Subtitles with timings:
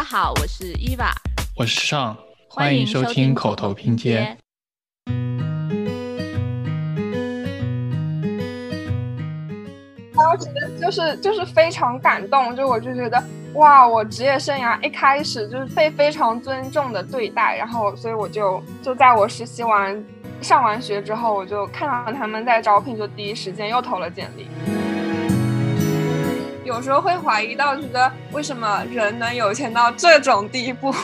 [0.00, 1.12] 家好，我是伊娃，
[1.54, 2.16] 我是尚，
[2.48, 4.34] 欢迎收听口头拼接。
[10.16, 10.48] 当时
[10.80, 20.02] 就是就是非常感动，就我就觉得哇，我职业生涯一开始就是被非常尊重的对待，然后所以我就就在我实习完
[20.40, 24.48] 上完学之后，我就看到他们在招聘，就第一时间又投了简历。
[26.64, 30.94] 有时候会怀疑到，觉得为什么人能有钱到这种地步？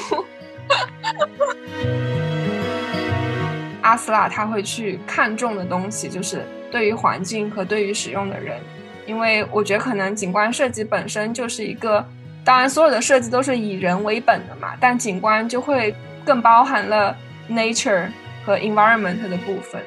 [3.81, 8.59] 阿斯拉他会去看重的东西，就是对于环境和对于使用的人。
[9.07, 12.05] 因为我觉得可能景观设计本身就是一个，
[12.45, 15.95] 当然所有的设计都是以人为本的嘛，但景观就会
[16.25, 17.17] 更包含了
[17.49, 18.09] nature
[18.45, 19.81] 和 environment 的部分。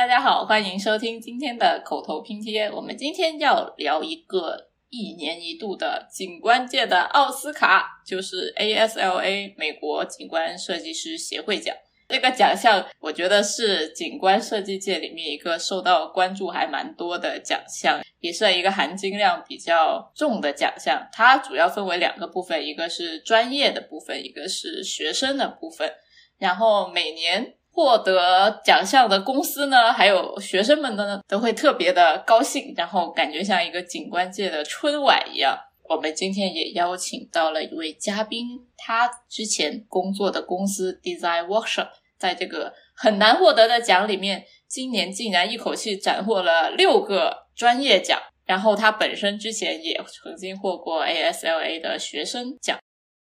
[0.00, 2.70] 大家好，欢迎收听今天的口头拼贴。
[2.70, 11.76] 我们今天要聊一个一年一度的景观界的奥斯卡，就是 ASLA 美国景观设计师协会奖。
[12.08, 21.06] 这个奖项，我觉得是景观设计界里面一个受到关注还蛮多的奖项，也是一个含金量比较重的奖项。
[21.12, 25.92] 它主要分为两个部分，一个是专业的部分，一个是学生的部分。
[26.38, 35.58] 然后每年获得奖项的公司呢，还有学生们呢，都会特别的高兴，然后感觉像一个景观界的春晚一样。
[35.88, 38.46] 我们今天也邀请到了一位嘉宾，
[38.76, 41.88] 他之前工作的公司 Design Workshop。
[42.18, 48.20] 在这个很难获得的奖里面，今年竟然一口气斩获了六个专业奖。
[48.44, 52.78] 然后他本身之前也曾经获过 ASLA 的学生奖，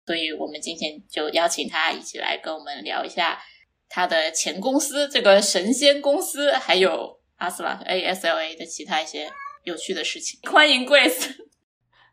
[0.05, 3.37] 所以我们今天就邀请他一起来跟我们聊一下
[3.89, 9.31] 他的前公司这个神仙公司，还有阿斯拉 ASLA 的其他一些
[9.63, 10.39] 有趣的事情。
[10.49, 11.35] 欢迎 Grace，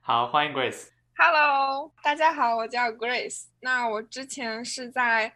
[0.01, 0.89] 好，欢迎 Grace。
[1.17, 3.45] Hello，大家好，我叫 Grace。
[3.61, 5.35] 那我之前是在。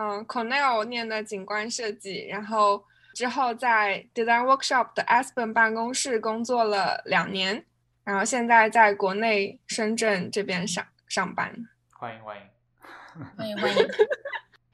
[0.00, 7.66] 嗯，Cornell 念的景观设计，然后之后在 Design Workshop 的 Aspen 办公室工作了两年，
[8.04, 11.52] 然后现在在国内深圳这边上上班。
[11.90, 12.42] 欢迎欢迎
[13.36, 13.88] 欢迎欢迎！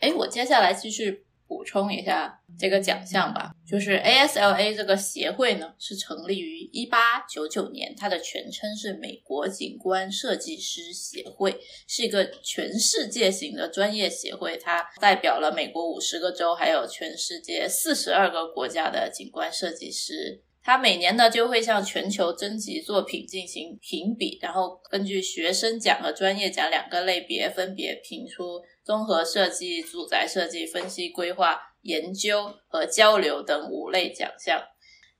[0.04, 1.24] 哎，我接下来继续。
[1.46, 11.54] 补充一下这个奖项吧，就是 ASLA 这个协会呢，是成立于一八九九年，它的全称是美国景观设计师协会，
[11.86, 20.42] 是一个全世界型的专业协会，它代表了美国五十个州，还有全世界四十二个国家的景观设计师。
[20.62, 28.62] 它每年呢就会向全球征集作品进行评比，然后根据学生奖和专业奖两个类别，分别评出。
[28.84, 34.62] 综合设计、住宅设计、分析规划、研究和交流等五类奖项。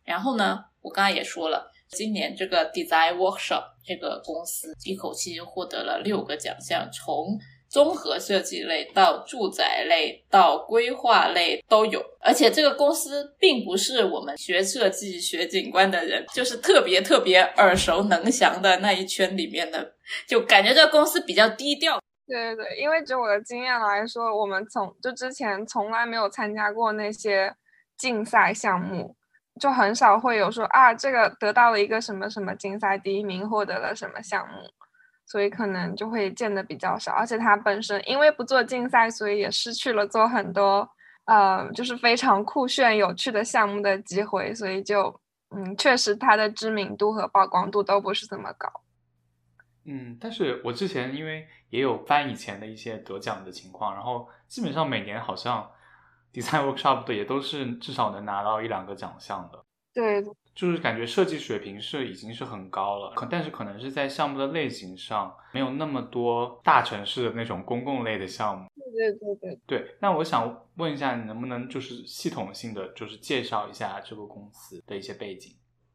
[0.05, 7.39] 然后呢，我刚刚也说了，今年这个 Design Workshop 这个公司一口气就获得了六个奖项，从
[7.71, 12.05] 综合设计类到住宅类到规划类都有。
[12.21, 19.95] 而且这个公司并不是我们学设计、学景观的人，就是特别特别耳熟能详的那一圈里面的，
[20.29, 21.99] 就感觉这个公司比较低调。
[22.27, 27.55] 对对对，因为就我的经验来说，我们从就之前从来没有参加过那些
[27.97, 29.15] 竞赛项目，
[29.61, 34.55] 就很少会有说啊，这个得到了一个什么什么竞赛第一名，获得了什么项目，
[35.27, 37.13] 所以可能就会见的比较少。
[37.13, 40.89] 而且他本身因为不做竞赛，所以也失去了做很多
[41.27, 45.21] 呃，就是非常酷炫有趣的项目的机会，所以就
[45.51, 48.69] 嗯，确实他的知名度和曝光度都不是这么高。
[49.87, 55.69] 嗯，但是我之前因为也有翻以前的一些得奖的情况，然后基本上每年好像
[56.33, 59.61] design workshop 的也都是至少能拿到一两个奖项的。
[59.93, 60.23] 对，
[60.55, 68.69] 就是感觉设计水平是已经是很高了，可但是可能是在项目的类型上没有那么多大城市的那种公共类的项目。
[68.77, 69.97] 对对对对对。
[70.01, 75.53] 那我想问一下，你能不能就是系统性的就是介绍一下这个公司的一些背景？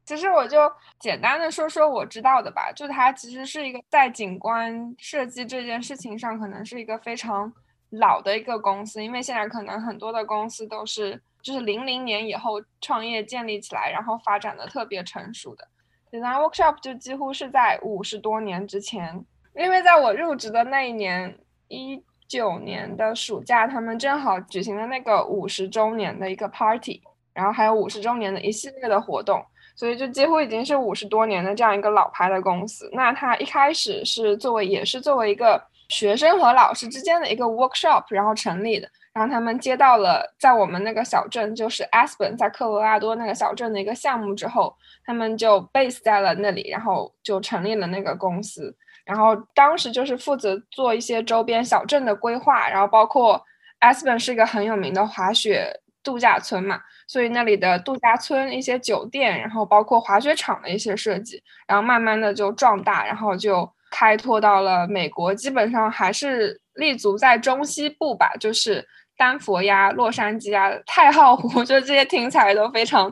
[0.10, 0.58] 其实我就
[1.00, 7.54] 简单的说说我知道的吧，就它其实是一个在景观设计这件事情上，可能是一个非常
[7.92, 15.68] 老的一个公司，因为现在可能很多的公司都是就是零零年以后创业建立起来，然后发展的特别成熟的。
[16.12, 19.24] Design Workshop 就几乎是在五十多年之前，
[19.54, 27.00] 因为在我入职的那一年，一九年的暑假，他们正好举行了那个五十周年的一个 party，
[27.32, 29.46] 然后还有五十周年的一系列的活动。
[29.80, 32.90] 所以就几乎已经是五十多年的这样一个老牌的公司。
[32.92, 38.90] 那它一开始是作为，也是作为一个学生和老师之间的一个 workshop，然后成立的。
[39.14, 48.76] 然后他们接到了在我们那个小镇，就是 Aspen，在科罗拉多那个小镇的一个项目之后，他们就 base 在了那里，然后就成立了那个公司。
[49.06, 53.42] 然后当时就是负责做一些周边小镇的规划，然后包括
[53.80, 55.74] Aspen 是一个很有名的滑雪
[56.04, 68.88] 度假村嘛，所以那里的度假村、一些酒店，然后包括滑雪场的一些设计，然后慢慢的就壮大，然后就开拓到了美国，基本上还是立足在中西部吧，就是
[69.18, 73.12] 丹佛呀、洛杉矶呀、太浩湖， 就这些听起来都非常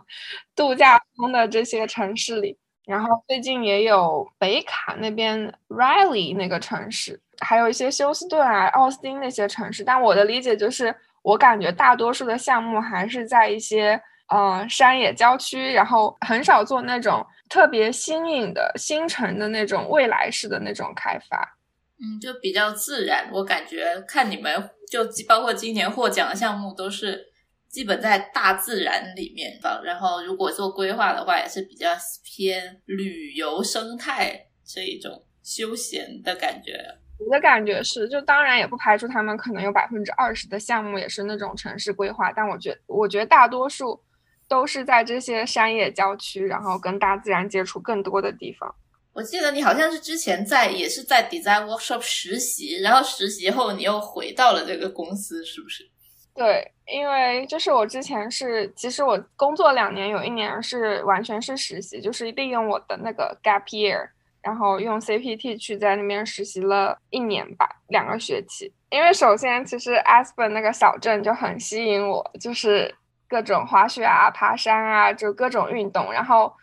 [0.56, 2.58] 度假风的这些城市里。
[2.86, 9.84] 然后最近也有北卡那边 Riley 那个城市，还有一些休斯顿啊、奥斯汀那些城市。
[9.84, 10.96] 但我的理解就是，
[11.28, 14.02] 我感觉大多数的项目还是在一些
[14.34, 21.58] 嗯山野郊区，然后很少做那种特别新颖的新城的那种未来式的那种开发。
[22.00, 23.30] 嗯，就比较自然。
[23.34, 27.26] 我感觉看你们就包括今年获奖的项目都是。
[27.70, 31.90] 基本在大自然里面放，然后如果做规划的话，也是比较
[32.24, 36.98] 偏旅游生态这一种休闲的感觉。
[37.20, 44.00] 我的感觉是，就当然也不排除他们可能有百分之二十的项目也是那种城市规划，但我觉我觉得大多数
[44.48, 48.74] 都是在这些山野郊区，然后跟大自然接触更多的地方。
[49.14, 55.90] 我记得你好像是之前在也是在 design workshop 实习，然后实习后你又回到了这个公司，是不是？
[56.36, 64.08] 对，因为就是我之前是，其实我工作两年，有一年是完全是实习，就是利用我的那个 gap year，
[64.42, 68.72] 然后用 CPT 去在那边实习了一年吧，两个学期。
[68.90, 72.94] 因为首先，其实 Aspen 那个小镇就很吸引我，就是
[73.28, 76.54] 各种滑雪啊、爬山啊，就各种运动，然后。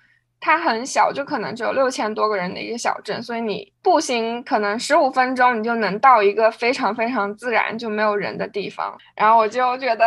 [0.41, 8.95] 它很小，就可能只有六千多个人的一个小镇，所以你步行可能十五分钟，你就能到一个非常非常自然就没有人的地方。
[9.17, 10.05] 然后我就觉得，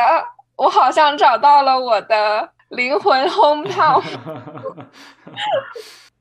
[0.55, 4.03] 我好像找到了我的灵魂 hometown。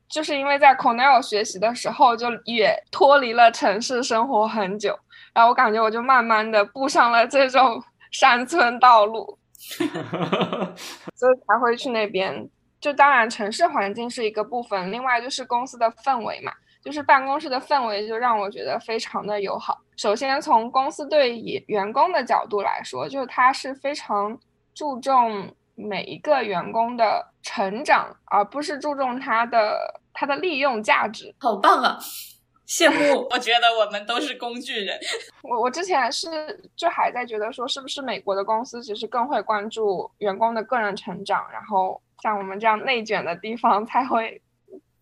[0.09, 4.97] 就是因为在 Cornell 学习的时候，就也脱离了城市生活很久，
[5.33, 9.37] 然后我感觉我就慢慢的步上了这种 山村道路，
[11.15, 12.49] 所以才会去那边。
[12.79, 16.51] 就当然，城市环境是一个部分，另外就是公司的氛围嘛，
[16.81, 19.79] 就是办公室的氛围就让我觉得非常的友好。
[19.97, 21.35] 首先从公司对
[21.67, 24.37] 员工的角度来说，就是他是非常
[24.75, 31.33] 注重每一个员工的成长，而不是注重他的他的利用价值。
[31.39, 31.97] 好棒啊！
[32.67, 34.99] 羡慕， 我觉得我们都是工具人。
[35.43, 36.27] 我我之前是
[36.75, 42.01] 就还在觉得说，是不是美国的公司其实更会关注员工的个人成长，然后。
[42.23, 44.41] 像我们这样内卷的地方才会，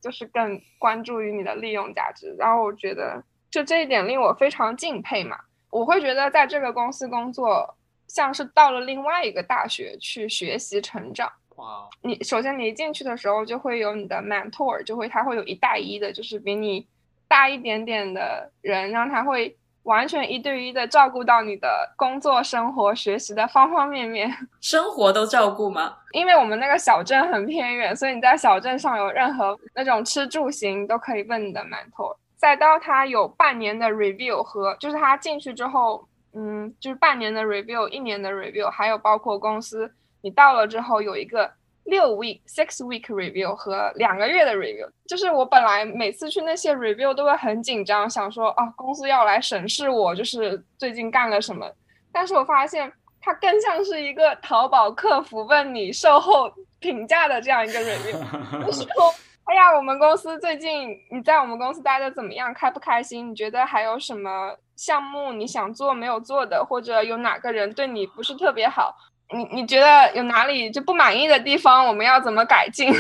[0.02, 2.36] 就是更关注于你的利用价值。
[2.38, 5.38] 然后我觉得，就这一点令我非常敬佩嘛。
[5.70, 7.78] 我会觉得在这个公司工作，
[8.16, 11.30] 像是到了另外一个大学去学习成长。
[11.58, 11.90] 哇！
[12.02, 16.88] 你首先你一进去的时候就会有你的 mentor，就会他会有一带一的，就是比你
[17.28, 19.58] 大一点点的人，然后他会。
[19.86, 25.98] 完全一对一的照顾到你的工作、生活、学习的方方面面， 生活都照顾吗？
[26.12, 32.18] 因为我们那个小镇很偏远，所以你在小镇上有任何那种吃住行都可以问你的 mentor。
[32.36, 36.04] 再到他有半年的 review 和就是他进去之后，
[36.36, 39.92] 嗯，就是半年的 review、一年的 review，还有包括公司
[40.22, 41.52] 你到了之后有一个。
[41.86, 51.72] 六 week six week review 和两个月的 review，就是我本来每次去那些 review 都会很紧张，想说啊公司要来审视我，就是最近干了什么。
[52.12, 58.20] 但是我发现它更像是一个淘宝客服问你售后评价的这样一个 review，
[58.66, 59.14] 就是说，
[59.44, 63.30] 哎呀，我们公司最近你在我们公司待的怎么样，开不开心？
[63.30, 68.96] 你觉得还有什么项目你想做没有做的，或者有哪个人对你不是特别好？
[69.34, 71.88] 你你觉得有哪里就不满意的地方？
[71.88, 72.94] 我们要怎么改进？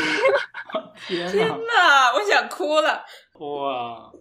[1.07, 3.03] 天哪，我想哭了！
[3.39, 4.11] 哇，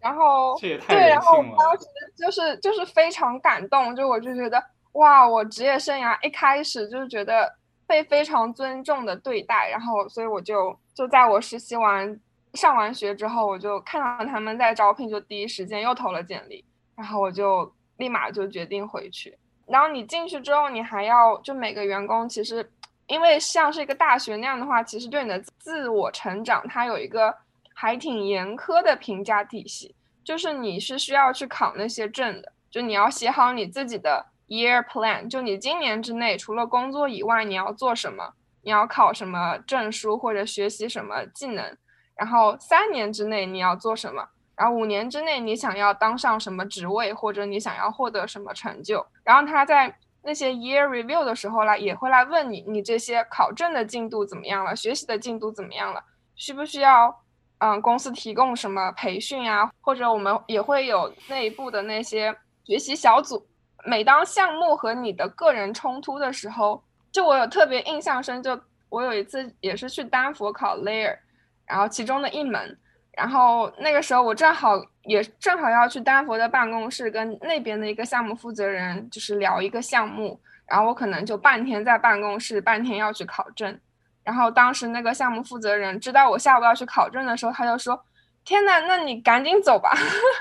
[0.00, 1.86] 然后这也太对，然后当时
[2.16, 4.62] 就是就是非常感动，就我就觉得
[4.92, 7.52] 哇，我职业生涯一开始就是觉得
[7.86, 12.18] 被非常尊重的对待，然后所以我就就在我实习完
[12.54, 16.64] 上完学之后，我就看到他们在招聘，就第一时间又投了简历，
[17.00, 19.34] 然后我就立马就决定回去。
[19.66, 22.70] 然后你进去之后，你还要就每个员工其实，
[23.06, 27.34] 因为像是一个大学那样的话，其实对你的自我成长，它有一个
[27.72, 29.94] 还挺严苛的评价体系。
[30.22, 41.74] 就是你是需要去考那些证的，就你要写好你自己的 year plan，就你今年之内除了工作以外你要做什么，你要考什么证书或者学习什么技能，
[42.14, 44.28] 然后三年之内你要做什么。
[44.60, 49.02] 然后五年之内，你想要当上什么职位，或者你想要获得什么成就？
[49.24, 56.04] 然后他在那些 year review 的时候来，也会来问你，你这些考证的进度怎么样了，学习的进度怎么样了，
[56.36, 57.22] 需不需要
[57.56, 59.72] 嗯公司提供什么培训啊？
[59.80, 63.42] 或者我们也会有内部的那些学习小组。
[63.86, 71.16] 每当项目和你的个人冲突的时候，就我有特别印象深，就我有一次也是去丹佛考 layer，
[71.64, 72.78] 然后其中的一门。
[73.12, 83.78] 然后那个时候我正好也正好要去丹佛的办公室跟那边的一个项目负责人就是聊一个项目，然后我可能就半天在办公室，半天要去考证。
[84.22, 88.00] 然后当时那个项目负责人知道我下午要去考证的时候，他就说
[88.44, 89.92] ：“天呐，那你赶紧走吧，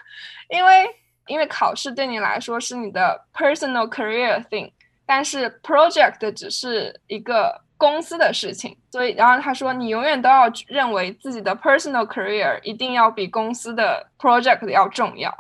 [0.49, 0.87] 因为
[1.27, 4.71] 因为考试对你来说是你的 personal career thing，
[5.05, 15.33] 但是 project 只是一个。”公司的事情，所以，然后他说，你永远都要认为自己的 personal career 一定要比公司的 project 要重要。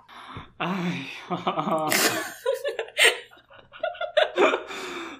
[0.57, 0.67] 哎
[1.29, 1.37] 呀，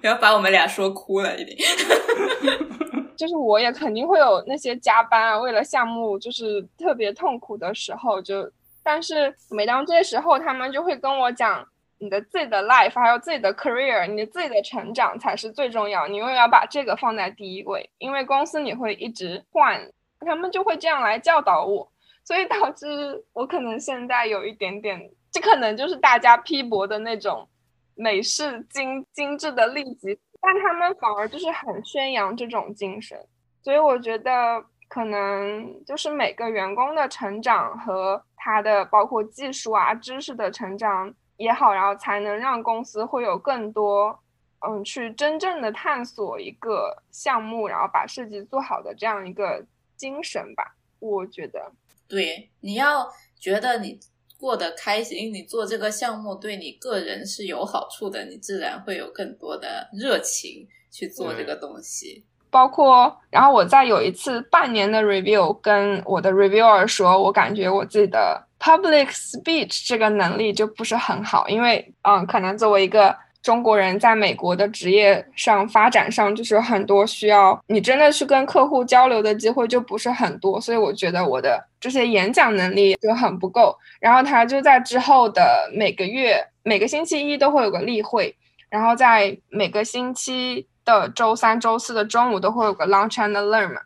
[0.02, 1.56] 要把我们俩说哭了，已经。
[3.18, 8.50] 就是我也肯定会有那些加班啊，为了项目就是特别痛苦的时候，就，
[8.82, 11.62] 但是每当这些时候，他们就会跟我讲。
[12.02, 16.08] 你的自己的 life 还有自己的 career，你自己的成长才是最重要。
[16.08, 19.78] 你永远要把这个放在第一位，因为公司你会一直换，
[20.20, 21.92] 他们就会这样来教导我，
[22.24, 27.46] 所以导致我可能现在有一点点，这可能就是大家批驳的那种
[27.94, 33.18] 美式精精致的利己，但他们反而就是很宣扬这种精神。
[33.62, 41.14] 所以我觉得可能就是每个员工的成长和他的包括技术啊、知识的成长。
[41.40, 44.20] 也好，然后才能让公司会有更多，
[44.58, 49.64] 嗯，去真正的探索一个项目，然后把设计做好的这样一个
[49.96, 50.76] 精神吧。
[50.98, 51.72] 我觉得，
[52.06, 53.98] 对，你要觉得你
[54.38, 62.26] 过得开心，你做这个项目对你个人是有好处的，你自然会有更多的热情去做这个东西。
[62.50, 68.46] 包括，然后我在有一次半年的 review，跟我的 reviewer 说，我感觉我自己的。
[68.60, 83.74] Public speech 这个能力就不是很好，因为嗯，可能作为一个中国人，在美国的职业上发展上，就是很多需要你真的去跟客户交流的机会就不是很多，所以我觉得我的这些演讲能力就很不够。
[83.98, 88.36] 然后他就在之后的每个月每个星期一都会有个例会，
[88.68, 93.80] 然后在每个星期的周三、周四的中午都会有个 lunch and learn 嘛，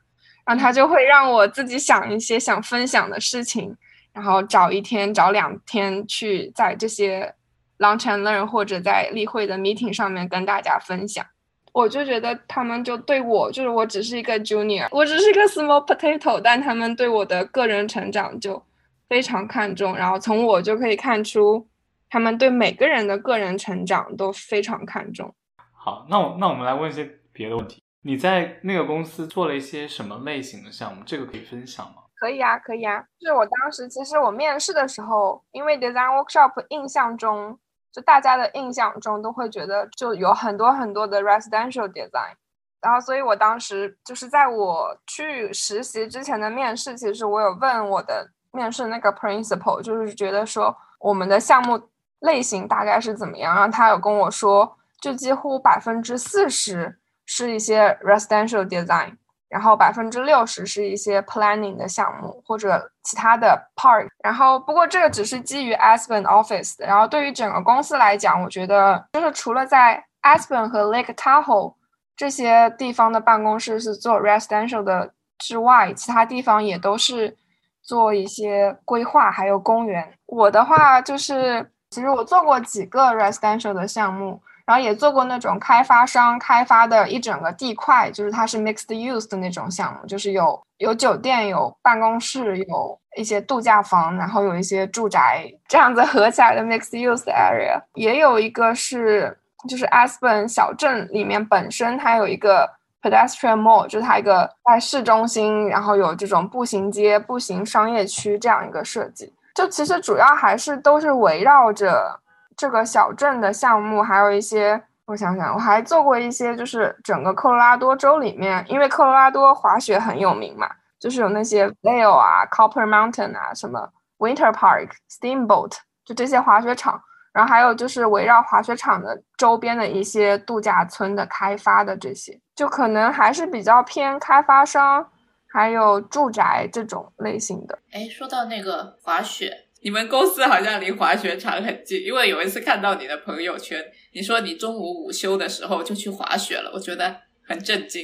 [0.44, 3.76] 然后他就会让我自己想一些想分享的事情。
[4.14, 7.34] 然后找一天、找两天去在这些
[7.78, 11.26] lunch and learn 或者在例会的 meeting 上面跟大家分享。
[11.72, 18.64] 我就觉得他们就对我，就是我只是一个 junior，我只是一个 small potato，但他们对我的个人成长就
[19.08, 19.96] 非常看重。
[19.96, 21.66] 然后从我就可以看出，
[22.08, 25.34] 他们对每个人的个人成长都非常看重。
[25.72, 27.82] 好，那我那我们来问一些别的问题。
[28.02, 31.02] 你在那个公司做了一些什么类型的项目？
[31.04, 32.03] 这个可以分享吗？
[32.24, 33.04] 可以啊，可以啊。
[33.20, 37.58] 就是我当时其实我面试的时候，因为 design workshop 印象中，
[37.92, 42.32] 就大家的印象中都会觉得就有很多很多的 residential design，
[42.80, 51.78] 然后所以我当时就是在我去实习之前的面试，其实我有问我的面试那个 principal，就是觉得说我们的项目
[52.20, 59.18] 类型大概是怎么样，然后他有跟我说，就几乎百分之四十是一些 residential design。
[59.54, 66.74] 然后百分之六十是一些 planning 的项目或者其他的 part，然后不过这个只是基于 Aspen Office。
[66.78, 71.72] 然后对于整个公司来讲，我觉得就是除了在 Aspen 和 Lake Tahoe
[72.16, 77.36] 这些地方的办公室是做 residential 的之外，其他地方也都是
[77.80, 80.14] 做一些规划还有公园。
[80.26, 84.42] 我的话就是，其实我做过几个 residential 的项目。
[84.66, 97.78] 然后也做过那种开发商开发的一整个地块，就是它是 mixed use 的那种项目，就是有有酒店、有办公室、有一些度假房，然后有一些住宅，这样子合起来的 mixed use area。
[97.92, 99.36] 也有一个是
[99.68, 102.66] 就是 Aspen 小镇里面本身它有一个
[103.02, 109.30] pedestrian mall，就是它一个在市中心，然后有这种步行街、步行商业区这样一个设计。
[109.54, 112.18] 就其实主要还是都是围绕着。
[112.56, 120.68] 这个小镇的项目还有一些，我想想，我还做过一些，就是整个科罗拉多州里面，因为科罗拉多滑雪很有名嘛，
[120.98, 127.00] 就是有那些 Vail 啊、Copper Mountain 啊、什么 Winter Park、Steamboat，就这些滑雪场，
[127.32, 135.06] 然后还有就是围绕滑雪场的周边的一些度假村的开发的这些，就可能还是比较偏开发商，
[135.46, 137.78] 还有住宅这种类型的。
[137.92, 139.63] 哎，说到那个滑雪。
[139.84, 143.78] 你们公司好像离滑雪场很近，因为有一次看到你的朋友圈，
[144.14, 148.02] 你说你中午午休的时候就去滑雪了，我觉得很震惊。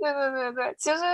[0.00, 1.04] 对对对对，其实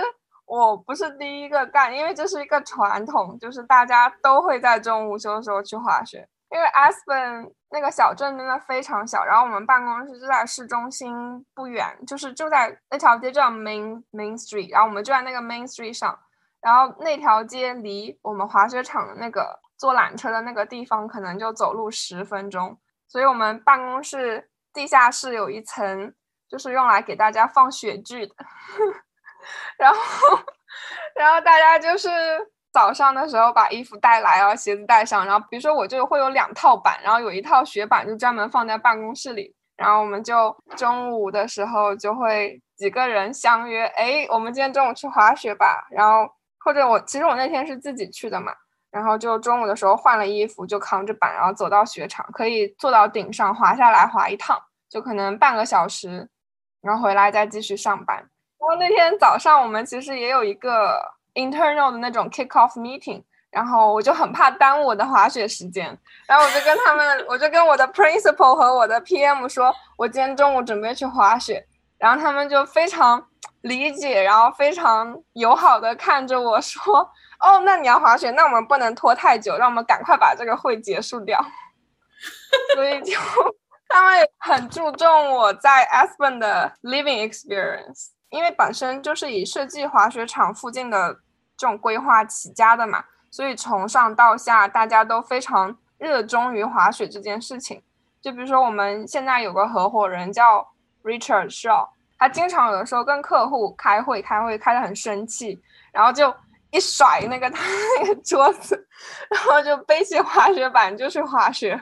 [0.47, 6.27] 我不是第一个干，因为这是一个传统，就是大家都会在中午午休的时候去滑雪。
[6.49, 11.13] 因为 Aspen 那个小镇真的非常小，然后我们办公室就在市中心
[11.53, 16.17] 不远，就是就在那条街叫 Main Main Street，然后我们就在那个 Main Street 上，
[16.65, 22.75] 然后那条街离我们滑雪场的那个坐缆车的那个地方可能就走路十分钟，
[23.07, 26.11] 所以我们办公室地下室有一层
[26.49, 28.33] 就是用来给大家放雪具的，
[29.77, 29.99] 然后
[31.15, 32.09] 然后大家就是。
[32.75, 46.29] 早上的时候把衣服带来啊，鞋子带上，然后比如说我就会有两套板，然后有一套雪板就专门放在办公室里，然后我们就中午的时候就会几个人相约，哎，我们今天中午去滑雪吧，然后
[46.65, 48.51] 或者我其实我那天是自己去的嘛，
[48.91, 56.27] 然后就中午的时候换了衣服就扛着板，然后走到雪场，可以坐到顶上滑下来滑一趟，就可能半个小时，
[56.81, 58.17] 然后回来再继续上班。
[58.17, 61.15] 然后那天早上我们其实也有一个。
[61.35, 65.85] internal 的那种 kick off meeting，然后我就很怕耽误我的滑雪时间，
[66.25, 71.67] 然后我就跟他们，我就跟我的 principal 和我的 PM 说，我今天中午准备去滑雪，
[71.97, 73.21] 然后他们就非常
[73.67, 76.99] 理解，然后非常友好的看着我说，
[77.39, 81.43] 哦，那你要滑雪，那我们不能拖太久，让我们赶快把这个会结束掉，
[82.75, 83.17] 所以就
[83.87, 91.19] 他们很注重我在 Aspen 的 living experience，因为本身就是以设计滑雪场附近的。
[91.57, 97.81] 这种规划起家的嘛，所以从上到下大家都非常热衷于滑雪这件事情。
[98.21, 106.33] 就比如说我们现在有个合伙人叫 Richard Shaw，他经常有的时候跟客户开会，开会开得很生气，然后就
[106.71, 107.61] 一甩那个 他
[107.99, 108.87] 那个桌子，
[109.29, 111.81] 然后就背起滑雪板就去滑雪，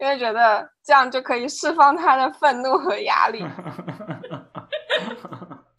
[0.00, 3.44] 因为觉得这样就可以释放他的愤怒和压力。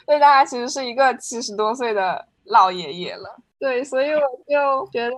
[0.04, 2.26] 所以大家其实是一个七十多岁的。
[2.48, 5.12] 老爷爷了，对，所以我就觉得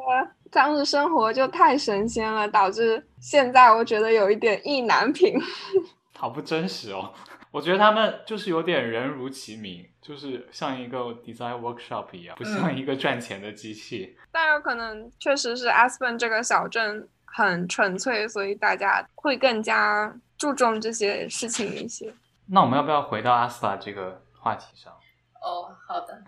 [0.51, 5.39] 当时生活就太神仙了，导致现在我觉得有一点意难平，
[6.17, 7.13] 好不真实哦。
[7.51, 14.17] 我觉得他们就是有点人如其名，就是像一个 design workshop 一样，不像一个赚钱的机器。
[14.31, 22.15] 但有可能确实是 Aspen 这个小镇很纯粹，所以大家会更加注重这些事情一些。
[22.47, 24.93] 那我们要不要回到阿斯拉这个话题上？
[25.41, 26.23] 哦，好的，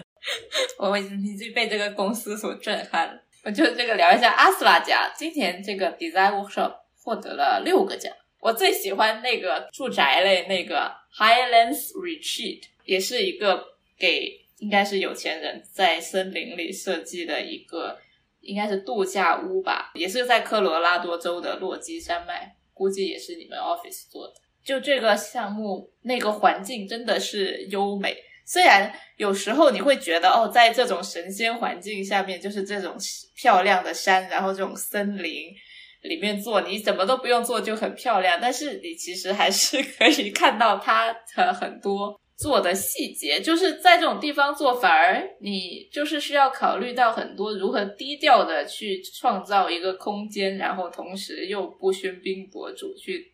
[0.78, 3.22] 我已经已经被这个公司所震撼了。
[3.44, 8.12] 我就这个聊一下阿斯拉家，今年这个 Design Workshop 获得了六个奖。
[8.44, 13.64] 我最喜欢那个住宅类那个 Highlands Retreat，也是一个
[13.98, 17.98] 给应该是有钱人在森林里设计的一个，
[18.42, 24.34] 应该是度假屋吧，也是在科罗拉多州的落基山脉，估计也是你们 Office 做的。
[24.62, 28.14] 就这个项目，那个环境真的是优美。
[28.44, 32.94] 虽然有时候你会觉得，哦，在这种神仙环境下面，就是这种
[33.34, 35.50] 漂亮的山，然后这种森林
[36.04, 38.38] 里面做，你怎么都不用做就很漂亮。
[38.40, 43.40] 但是你其实还是 可以看到它的很多做的细节。
[43.40, 53.32] 就是在这种地方做，反而你就是需要考虑到很多如何低调的去创造一个空间，然后同时又不喧宾夺主去。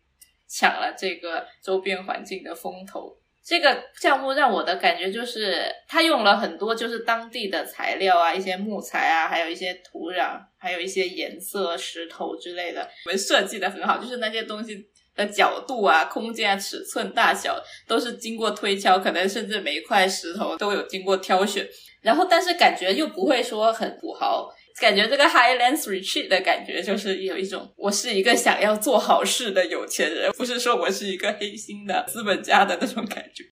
[0.53, 3.15] 抢了这个周边环境的风头。
[3.51, 13.97] 这个项目让我的感觉就是，它用了很多就是当地的材料啊，一些木材啊，还有一些土壤，还有一些颜色、石头之类的，我们设计的很好。
[13.97, 14.87] 就是那些东西
[15.17, 21.67] 的角度啊、空间啊、尺寸大小都是经过推敲，可能甚至每一块石头都有经过挑选。
[22.01, 24.49] 然后，但是感觉又不会说很土豪。
[24.79, 33.43] 感觉这个 Highlands Retreat 的感觉就是有一种，我是一个想要做好事的有钱人，不是说我是一个黑心的资本家的那种感觉。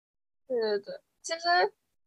[0.47, 1.39] 对对对，其实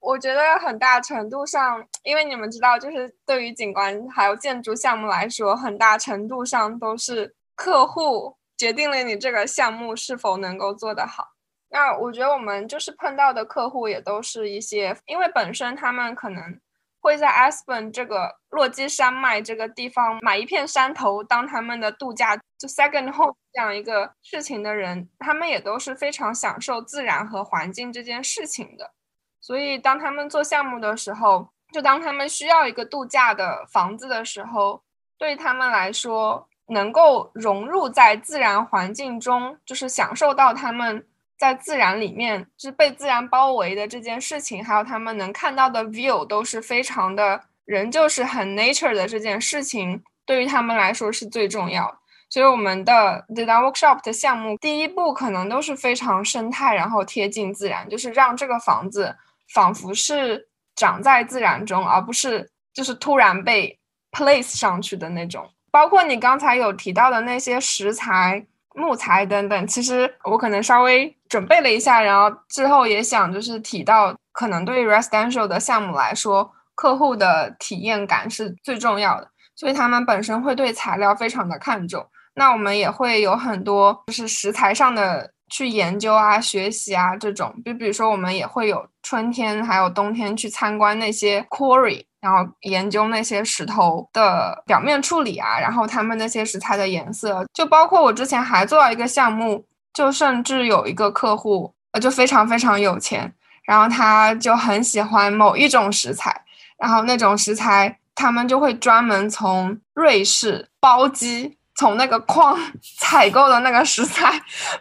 [0.01, 11.29] 我觉得很大程度上，因为你们知道，就是对于景观还有建筑项目来说，很大程度上都是客户决定了你这个项目是否能够做得好。
[11.71, 16.59] 那我觉得我们就是碰到的客户也都是一些，因为本身他们可能。
[17.03, 28.93] 会在 Aspen 这个落基山脉这个地方买一片山头当他们的度假，就 second home 这样一个事情的人，他们也都是非常享受自然和环境这件事情的。
[29.41, 34.85] 所以当他们做项目的时候，就当他们需要一个度假的房子的时候，
[35.19, 41.05] 对他们来说，能够融入在自然环境中，就是享受到他们。
[41.43, 51.99] 在自然里面，就是被自然包围的这件事情，还有他们能看到的 view 都是非常的人就是很 nature 的这件事情，对于他们来说是最重要。
[52.31, 59.17] 所以我们的 design workshop 的项目，第一步可能都是非常生态，然后贴近自然，就是让这个房子
[59.53, 63.77] 仿佛是长在自然中，而不是就是突然被
[64.13, 65.51] place 上去的那种。
[65.73, 82.07] 包括你刚才有提到的那些石材、木材等等，其实我可能稍微准备了一下，然后之后也想就是提到，可能对于 residential 的项目来说，客户的体验感是最重要的，所以他们本身会对材料非常的看重。
[82.35, 103.31] 那我们也会有很多就是食材上的去研究啊、学习啊这种，就比如说我们也会有春天还有冬天去参观那些 quarry，然后研究那些石头的表面处理啊，然后他们那些石材的颜色，就包括我之前还做了一个项目，就甚至有一个客户呃就非常非常有钱，
[103.65, 106.43] 然后他就很喜欢某一种食材，
[106.79, 111.59] 然后那种食材他们就会专门从瑞士包机。
[111.75, 112.57] 从那个矿
[113.01, 114.31] 采购的那个食材，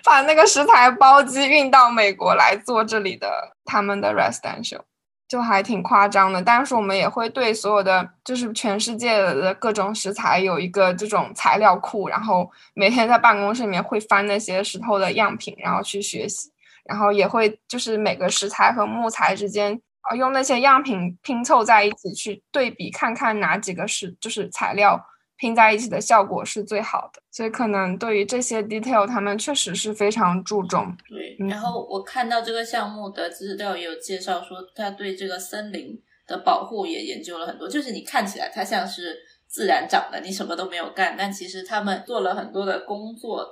[0.04, 3.32] 把那个食材包机运到美国来做这里的
[3.64, 4.82] 他们的 residential，
[5.32, 6.42] 就还挺夸张的。
[6.42, 16.52] 但是我们也会对所有的就是全世界的各种食材有一个这种材料库，然后每天在办公室里面会翻那些石头的样品，然后去学习，
[16.84, 25.02] 然后也会就是每个食材和木材之间啊用那些样品拼凑在一起去对比，看看哪几个是就是材料。
[25.42, 30.96] 拼在一起的效果是最好的，所以可能对于这些 detail，他们确实是非常注重。
[31.10, 37.68] 对，然后我看到这个项目的资料也有介绍说，他对这个森林的保护也研究了很多。
[37.68, 43.52] 就是你看起来它像是自然长的，你什么都没有干，但其实他们做了很多的工作。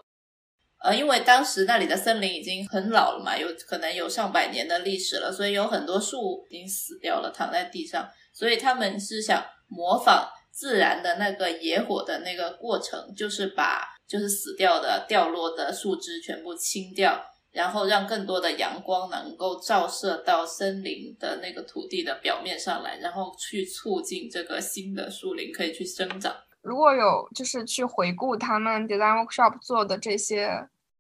[0.84, 8.08] 呃，因为当时那里的森林已经很老了嘛，有可能有上百年的历史了，所以有很多树已经死掉了，躺在地上。
[8.32, 10.30] 所以他们是想模仿。
[10.60, 17.18] 自然的那个野火的那个过程，就是把就是死掉的掉落的树枝全部清掉，
[17.54, 26.36] 然后让更多的阳光能够照射到森林的那个土地的表面上来，然后去促进这个新的树林可以去生长。
[26.62, 30.50] 如果有就是去回顾他们 design workshop 做的这些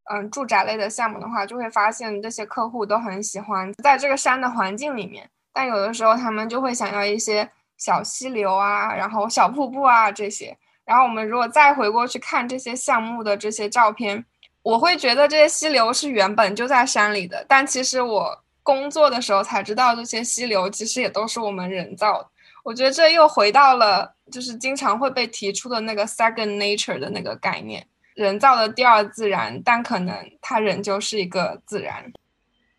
[0.09, 7.51] 嗯住宅类的项目的话，就会发现这些客户都很喜欢在这个山的环境里面，但有的时候他们就会想要一些。
[7.79, 14.23] 小溪流啊，然后小瀑布啊这些，然后我们如果再回过去看这些项目的这些照片，
[14.61, 22.27] 我会觉得这些溪流是原本就在山里的，但其实我工作的时候才知道，这些溪流其实也都是我们人造的。
[22.63, 32.11] 我觉得这又回到了就是经常会被提出的那个 second nature 的那个概念，人造的第二自然，但可能它仍旧是一个自然。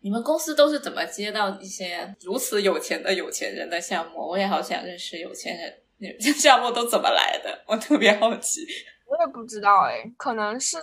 [0.03, 4.29] 你们公司都是怎么接到一些如此有钱的有钱人的项目？
[4.29, 7.63] 我也好想认识有钱人，你们这项目都怎么来的？
[7.67, 8.65] 我特别好奇。
[9.05, 10.77] 我也不知道哎，可能是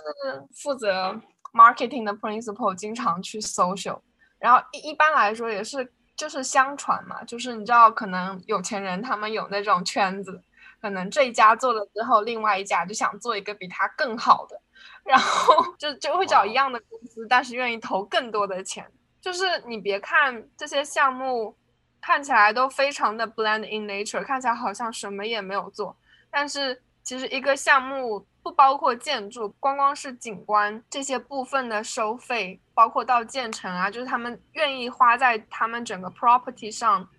[0.55, 1.19] 负责
[1.53, 3.99] marketing 的 principal 经常去 social，
[4.37, 10.41] 然后一一般来说也是就是相传嘛，就是你知道，可能有钱人他们有那种圈子，
[10.81, 14.61] 可能这一家做了之后，另外一家就想做一个比他更好的，
[15.03, 18.89] 然后 就就会找一样的公司，但是愿意投更多的钱。
[19.21, 21.55] 就是你别看这些项目
[22.01, 25.97] 看起来都非常的 blend in nature，看起来好像什么也没有做，
[26.29, 37.09] 但是其实一个项目不包括建筑，光光是景观这些部分的收费，包括到建成啊，就是他们愿意花在他们整个 property 上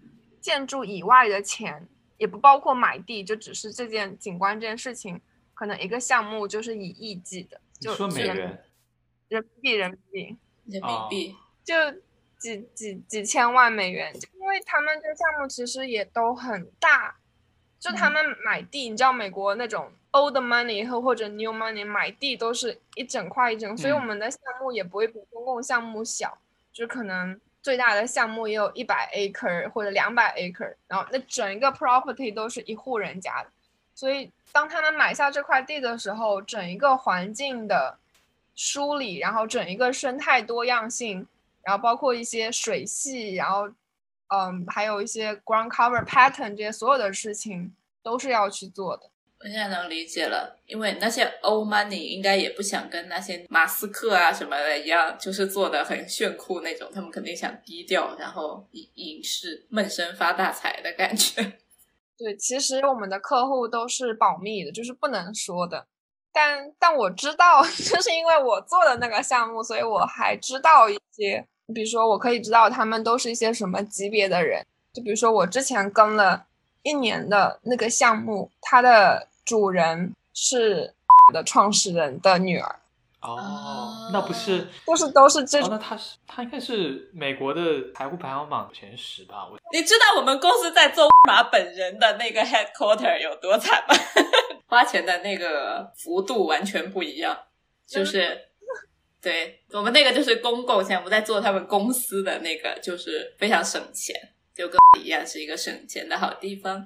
[0.41, 1.87] 建筑以外的钱，
[2.17, 5.21] 也不包括买地，就只是这件景观这件事情，
[5.53, 8.65] 可能一个项目就是以亿计的，就说美元，
[9.29, 11.37] 人民币，人民币，人民币。
[11.65, 11.75] 就
[12.39, 17.15] 几几几千万美元，因为他们这项目其实也都很大，
[17.79, 26.39] 就他们买地，你知道美国那种 old money 或或者 new money 买地都是一整块一整，所以我们的项目也不会比公共项目小，
[26.73, 33.51] 就可能最大的项目也有一百 acre 或者两百 acre，然后那整一个 property 都是一户人家的，
[33.95, 37.99] 所以当他们买下这块地的时候，整一个环境的
[38.57, 41.27] 梳理，然后整一个生态多样性。
[41.63, 43.69] 然后包括一些水系，然后，
[44.29, 49.11] 嗯，还有一些 ground cover pattern 这些所有的事情都是要去做的。
[49.43, 61.43] 我现在能理解了，因为那些 old money 应该也不想跟那些马斯克啊什么的一样，就是做的很炫酷那种，他们肯定想低调，然后隐隐士闷声发大财的感觉。
[62.19, 65.87] 对，其实我们的客户都是保密的，就是不能说的。
[66.31, 71.47] 但但我知道， 就是因为我做的那个项目，所以我还知道一些。
[71.71, 74.65] 比如说，我可以知道他们都是一些什么级别的人。
[74.93, 76.45] 就比如说，我之前跟了
[76.83, 80.95] 一年的那个项目，它的主人是
[81.33, 82.77] 的创始人的女儿。
[83.23, 89.47] 哦，那不是，就是都是这哦，那他是他应该是美国的财富排行榜前十吧？
[89.47, 93.95] 我你知道我们公司在做马本人的那个 headquarter 有多惨吗？
[94.67, 97.37] 花钱的那个幅度完全不一样，
[97.87, 98.50] 就是
[99.23, 104.15] 对我们那个就是公共项目，在做他们公司的那个就是非常省钱，
[104.55, 106.85] 就跟一样是一个省钱的好地方。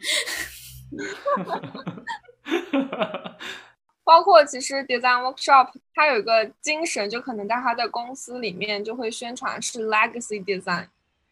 [4.05, 10.87] 包括其实 design workshop 它有一个精神，就可能在他的公司里面就会宣传是 legacy design，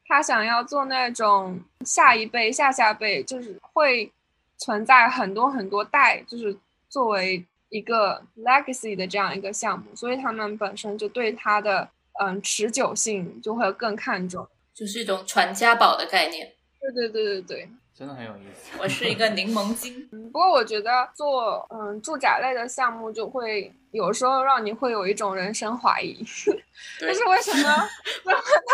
[0.07, 4.11] 他想要做那种下一辈、下下辈，就是会
[4.57, 6.57] 存在很多很多代，就是
[6.89, 11.89] 作为一个 legacy 的这样一个项目，所以他们本身就对它的
[12.21, 16.53] 嗯持久性就会更看重，就是一种传家宝的概念。
[16.79, 17.69] 对对对对对。
[17.95, 18.71] 真的很有意思。
[18.81, 20.09] 我是一个柠檬精。
[20.09, 26.15] 不过我觉得做嗯住宅类的项目就会有时候让你会有一种人生怀疑，
[26.99, 27.89] 就是为什么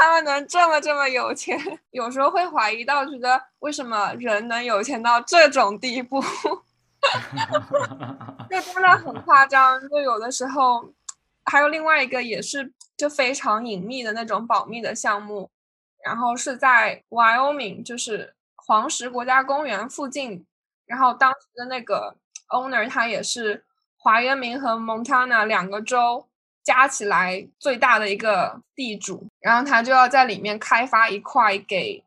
[0.00, 1.58] 他们能这么这么有钱？
[1.90, 6.22] 有时候会怀疑到觉得为什么人能有钱到这种地步？
[8.50, 9.80] 就真的很夸张。
[9.88, 10.92] 就有的时候
[11.44, 15.50] 还有另外一个也是就非常隐秘的那种保密的项目，
[16.04, 18.34] 然后是在 Wyoming，就是。
[18.70, 20.44] 黄石国家公园附近，
[20.84, 22.14] 然后当时的那个
[22.50, 23.64] owner 他也是
[23.96, 26.28] 华渊明和 Montana 两个州
[26.62, 32.04] 加起来最大的一个地主，然后他就要在里面开发一块给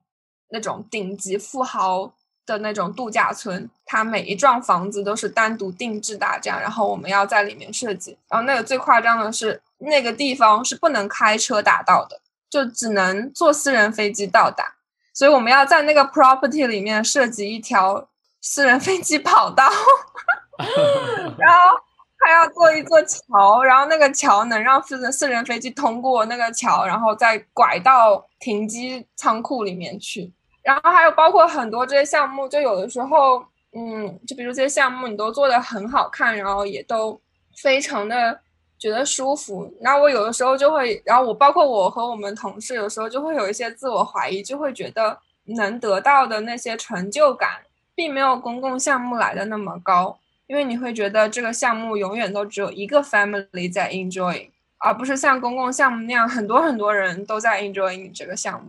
[0.50, 2.14] 那种顶级富豪
[2.52, 14.76] 的那种度假村，它每一幢房子都是单独定制的这样，然后我们要在里面设计，然后那个最夸张的是那个地方是不能开车达到的，就只能坐私人飞机到达。
[15.14, 18.08] 所以我们要在那个 property 里面设计一条
[18.40, 19.70] 私人飞机跑道，
[21.38, 21.78] 然后
[22.20, 30.32] 还要做一座桥，然后那个桥能让私人私人飞机通过那个桥，然后再拐到停机仓库里面去。
[30.64, 37.20] 然后还有包括很多这些项目，就有的时候，嗯，就比如这些项目你都做的很好看，然后也都
[37.56, 38.40] 非常的。
[38.82, 47.48] 觉得舒服，然后我有的时候就会，然后我包括我和我们同事有时候就会有一些自我怀疑，就会觉得能得到的那些成就感，
[47.94, 58.68] 并没有公共项目来的那么高，因为你会觉得这个项目永远都只有一个 family 在 enjoy，而不是像公共项目那样很多很多人都在 enjoy 这个项目。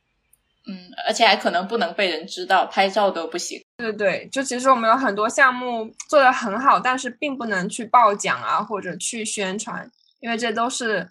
[0.67, 3.61] 嗯，而且还可能不能被人知道，拍照都不行。
[3.79, 9.91] 对对对，就其实我们有很多项目做的很好，但是并不能去报奖啊，或者去宣传。
[10.21, 11.11] 因为这都是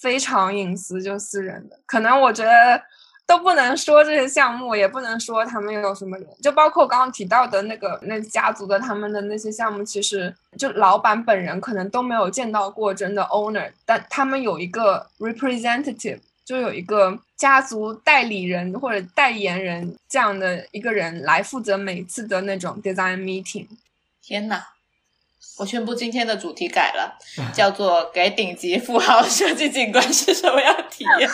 [0.00, 2.82] 非常隐私，就私人的，可能我觉得
[3.24, 23.66] 都不能说这些项目，也不能说他们有什么人，就包括刚刚提到的那个那家族的他们的那些项目，其实就老板本人可能都没有见到过真的 owner，但他们有一个 representative，就有一个家族代理人或者代言人这样的一个人来负责每次的那种 design meeting。
[24.22, 24.62] 天呐！
[25.58, 27.18] 我宣布今天的主题改了，
[27.52, 31.28] 叫做“给顶级富豪设计景观是什么样体验”。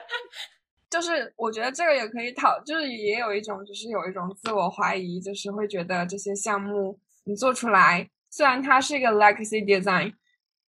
[0.88, 10.14] 就是我觉得这个也可以讨，就是也有一种，就是有一种自我怀疑，就是会觉得这些项目你做出来，虽然它是一个 legacy design，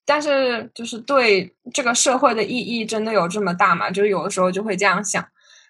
[0.05, 3.89] 但是就是对这个社会的意义真的有这么大吗？
[3.89, 5.25] 就是有的时候就会这样想，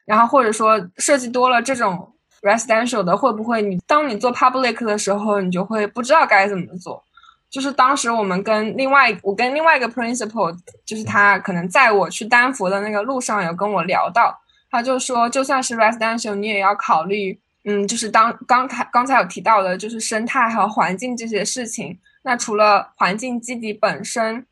[0.05, 2.07] 然后或者说设计多了这种。
[2.41, 7.03] residential 的会不会你当你做 public 的时候，你就会不知道该怎么做？
[7.51, 10.51] 就是当时我们跟另外我跟另外一个 principal，
[10.83, 14.35] 就是他可能在我去丹佛的那个路上有跟我聊到，
[14.71, 21.95] 他就说就算是 residential，你也要考虑，嗯，就是当刚才刚才有提到的，就是生态和环境这些事情。
[22.23, 24.45] 那除了环境基底本身，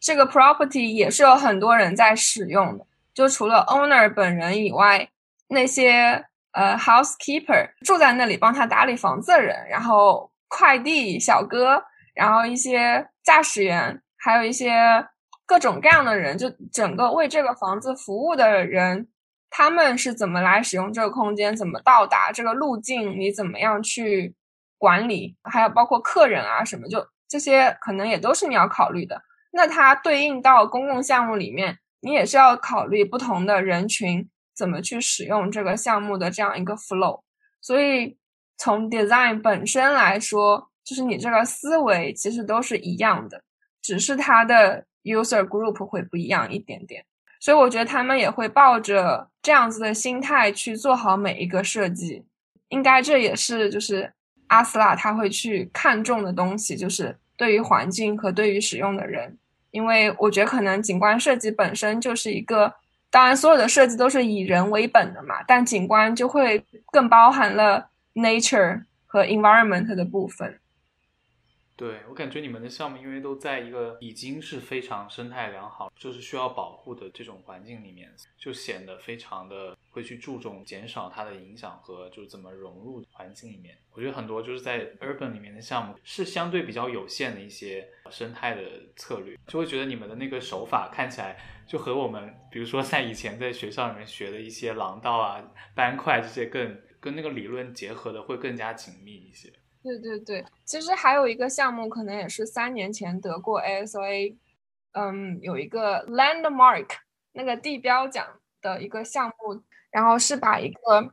[0.00, 5.08] 这个 property 也是有很多人在使用的，就除了 owner 本人以外，
[5.48, 6.26] 那些。
[6.52, 11.84] 呃，housekeeper 住在那里帮他打理房子的人，然后快递小哥，
[12.14, 15.06] 然后一些驾驶员，还有一些
[15.44, 19.06] 各种各样的人，就整个为这个房子服务的人，
[19.50, 24.34] 他们是怎么来使用这个空间，怎么到达这个路径，你怎么样去
[24.78, 29.22] 管理，还有包括客人啊什么，就这些可能也都是你要考虑的。
[29.52, 34.28] 那它对应到公共项目里面，你也是要考虑不同的人群。
[34.56, 37.20] 怎么去使用这个项目的这样一个 flow，
[37.60, 38.16] 所以
[38.56, 43.42] 从 design 本身来说，就是你这个思维其实都是一样的，
[43.82, 47.04] 只是它的 user group 会不一样一点点。
[47.38, 52.24] 所以我觉得他们也会抱着这样子的心态去做好每一个设计。
[52.70, 54.10] 应该这也是就是
[54.48, 59.36] 阿斯拉他会去看重的东西，就是对于环境和对于使用的人。
[59.70, 62.72] 因为我觉得可能景观设计本身就是一个，
[63.10, 70.58] 当然所有的设计都是以人为本的嘛，但景观就会更包含了 nature 和 environment 的部分。
[71.76, 83.76] 对我感觉你们的项目，因为都在一个已经是非常生态良好，就是需要保护的这种环境里面，就显得非常的会去注重减少它的影响和就是怎么融入环境里面。
[83.92, 88.62] 我觉得很多就是在 urban 里面的项目是相对比较有限的一些生态的
[88.96, 99.52] 策略，就会觉得你们的那个手法看起来就和我们，比如说在以前在学校里面学的一些廊道啊、斑块这些更跟那个理论结合的会更加紧密一些。
[99.86, 104.34] 对对对，其实还有一个项目，可能也是三年前得过 ASOA，
[104.92, 106.88] 嗯，有一个 Landmark
[107.32, 108.26] 那个地标奖
[108.60, 111.12] 的一个项目，然后是把一个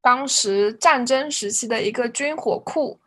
[0.00, 3.00] 当时战争时期的一个军火库，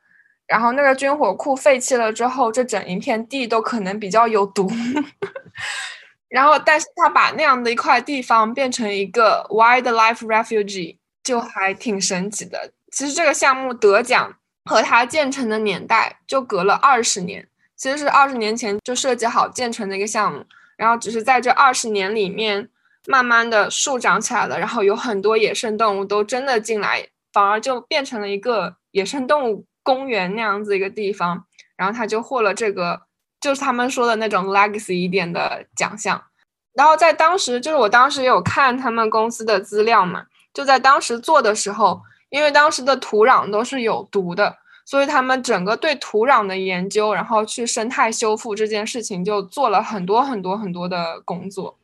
[0.45, 4.69] 然后那个军火库废弃了之后，这整一片地都可能比较有毒，
[6.27, 12.73] 然后但是他把那样的一块地方变成一个 Wildlife Refuge，就还挺神奇的。
[12.91, 14.37] 其实这个项目得奖。
[14.67, 22.69] 和它建成的年代就隔了二十年，其实是二十年前就设计好建成的一个项目，然后只是在这二十年里面，
[23.07, 33.03] 慢慢的树长起来了，然后有很多野生动物都真的进来，反而就变成了一个野生动物公园那样子一个地方，然后他就获了这个，
[33.39, 36.21] 就是他们说的那种 legacy 一点的奖项，
[36.73, 42.01] 然后在当时，就是我当时有看他们公司的资料嘛，就在当时做的时候。
[42.29, 51.77] 因为当时的土壤都是有毒的，所以他们整个对土壤的研究，然后去生态修复这件事情就做了很多很多很多的工作。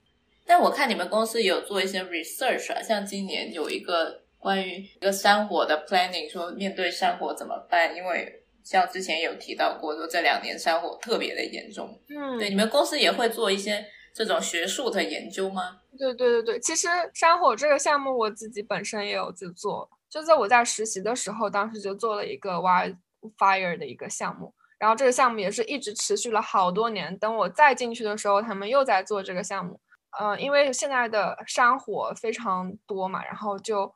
[0.45, 7.95] 但我看你们公司有做一些 research 啊，像今年有一个关于一个山火的 planning，说面对山火怎么办？
[7.95, 11.97] 因为像之前有提到过，说这两年山火特别的严重。
[12.09, 15.77] 嗯，对，你们公司也会做一些这种学术的研究吗？
[15.97, 19.89] 对对对对，其实山火这个项目我自己本身也有在做。
[20.13, 27.17] 就在我在实习的时候，当时就做了一个 wildfire 的一个项目，然后这个项目也是一直持续了好多年。
[27.17, 29.81] 等我再进去的时候，他们又在做这个项目。
[30.19, 33.91] 嗯，因为现在的山火非常多嘛，然后就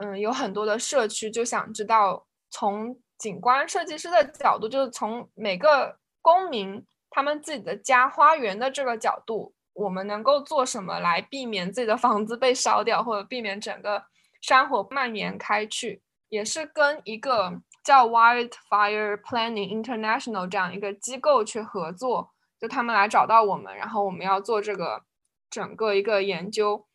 [0.00, 14.04] 嗯有很多的社区就想知道，从景观设计师的角度，就是从每个公民他们自己的家花园的这个角度，我们能够做什么来避免自己的房子被烧掉，或者避免整个。
[14.40, 25.02] 山火蔓延开去，也是跟一个叫 Wildfire Planning International 这样一个机构去合作，就他们来找到我们，然后我们要做这个
[25.50, 26.86] 整个一个研究。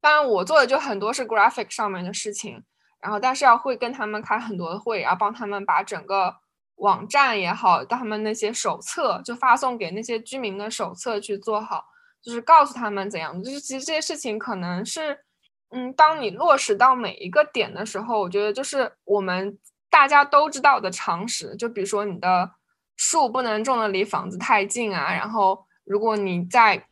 [0.00, 2.64] 当然，我做的就很多是 graphic 上面的事情，
[3.00, 6.36] 然后但是要会跟他们开很多的会，然后帮他们把整个
[6.76, 11.84] 网站也好，他们那些手册就发送给那些居民的手册去做好，
[12.20, 13.42] 就是告诉他们怎样。
[13.42, 15.24] 就是其实这些事情可能是。
[15.72, 19.56] 嗯，当你落实到每一个点的时候，我觉得就是我们
[19.88, 21.54] 大家都知道的常识。
[21.56, 22.50] 就比如说，你的
[22.96, 25.12] 树不能种的离房子太近啊。
[25.12, 26.84] 然后，如果你在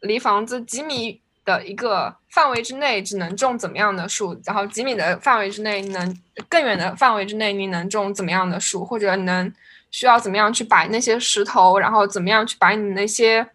[0.00, 4.36] 离房子几米的一个范围之内，只能种怎么样的树？
[4.44, 8.84] 然后几米的范围之内，能更远的范围之内，你能种怎么样的树？
[8.84, 9.52] 或者能
[9.92, 11.78] 需要怎么样去摆那些石头？
[11.78, 13.48] 然后怎么样去摆你那些？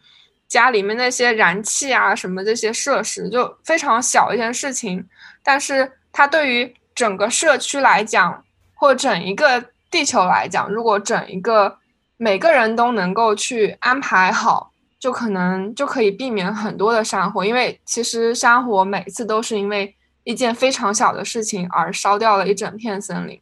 [0.52, 5.08] 家里面那些燃气啊，什么这些设施就非常小一件事情，
[5.42, 11.78] 但是它对于整个社区来讲，或整一个地球来讲，如果整一个
[12.18, 17.46] 每个人都能够去安排好，就可能就可以避免很多的山火。
[17.46, 23.40] 因为其实山火每次都是因为一件非常小的事情而烧掉了一整片森林。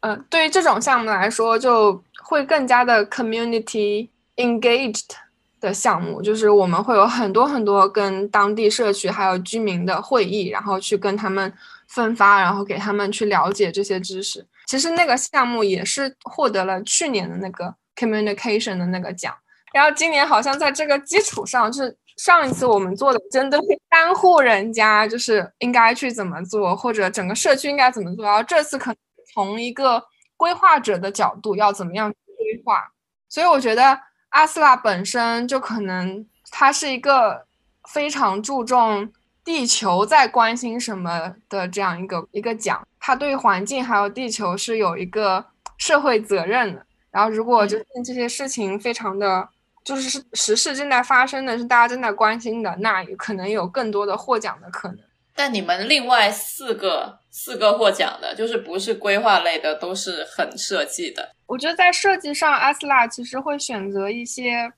[0.00, 5.21] 嗯，对于这种项目来说，就会更加的 community engaged。
[5.62, 11.50] 的项目就是我们会有很多很多跟当地社区还有居民的会议，然后去跟他们
[11.86, 14.44] 分发，然后给他们去了解这些知识。
[14.66, 19.32] 其实那个项目也是获得了去年的那个 communication 的那个奖，
[19.72, 28.96] 然后今年好像在这个基础上，就是上一次我们做的针对单户人家就是应该去怎么做，或者整个社区应该怎么做，然后这次可能
[29.32, 30.02] 从一个
[30.36, 32.82] 规划者的角度要怎么样规划，
[33.28, 33.96] 所以我觉得。
[34.32, 37.46] 阿斯拉本身就可能，它是一个
[37.88, 39.10] 非常注重
[39.42, 45.44] 地球在关心什么的这样一个一个奖，它对环境还有地球是有一个
[45.78, 46.84] 社会责任的。
[47.10, 49.46] 然后，如果就是这些事情非常的
[49.84, 54.98] 就是是时事正在发生的，是大家正在关心的，那可能有更多的获奖的可能。
[55.34, 61.34] 但你们另外四个四个获奖的，就是不是规划类的，都是很设计的。
[61.46, 64.70] 我觉得在设计上，阿斯拉其实会选择一些，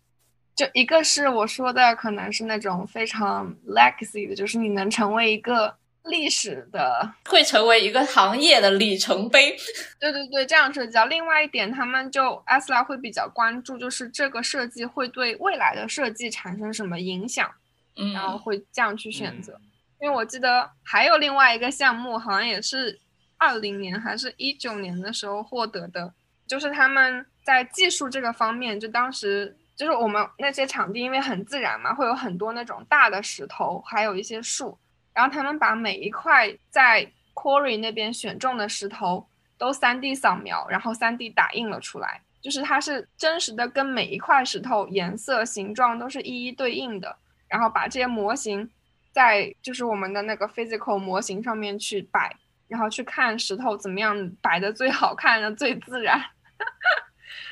[0.55, 9.57] 就一个是我说的，可能是那种非常 legacy 的，就是你能成为一个历史的，会成为一个行业的里程碑。
[9.99, 10.97] 对对对，这样设计。
[11.09, 17.51] 另外一点，他们就阿斯拉会比较关注，就是这个设计会对未来的设计产生什么影响，
[17.97, 19.61] 嗯，然后会这样去选择。
[20.05, 23.01] 因为我记得还有另外一个项目，好像也是
[23.39, 26.13] 二零年还是一九年的时候获得的，
[26.47, 34.79] 就是他们在技术这个方面，就当时就是我们那些场地因为很自然嘛，会有很多那种大的石头，还有一些树，
[35.15, 39.27] 然后他们把每一块在 quarry 那边选中的石头
[39.57, 47.17] 都 3D 扫描，然后 3D 打印了出来，就是它是真实的跟每一块石头颜色、形状都是一一对应的，
[47.49, 48.71] 然后把这些模型。
[49.15, 52.35] 在就是我们的那个 physical 模型上面去摆，
[52.67, 56.21] 然后去看石头怎么样摆的最好看的最自然。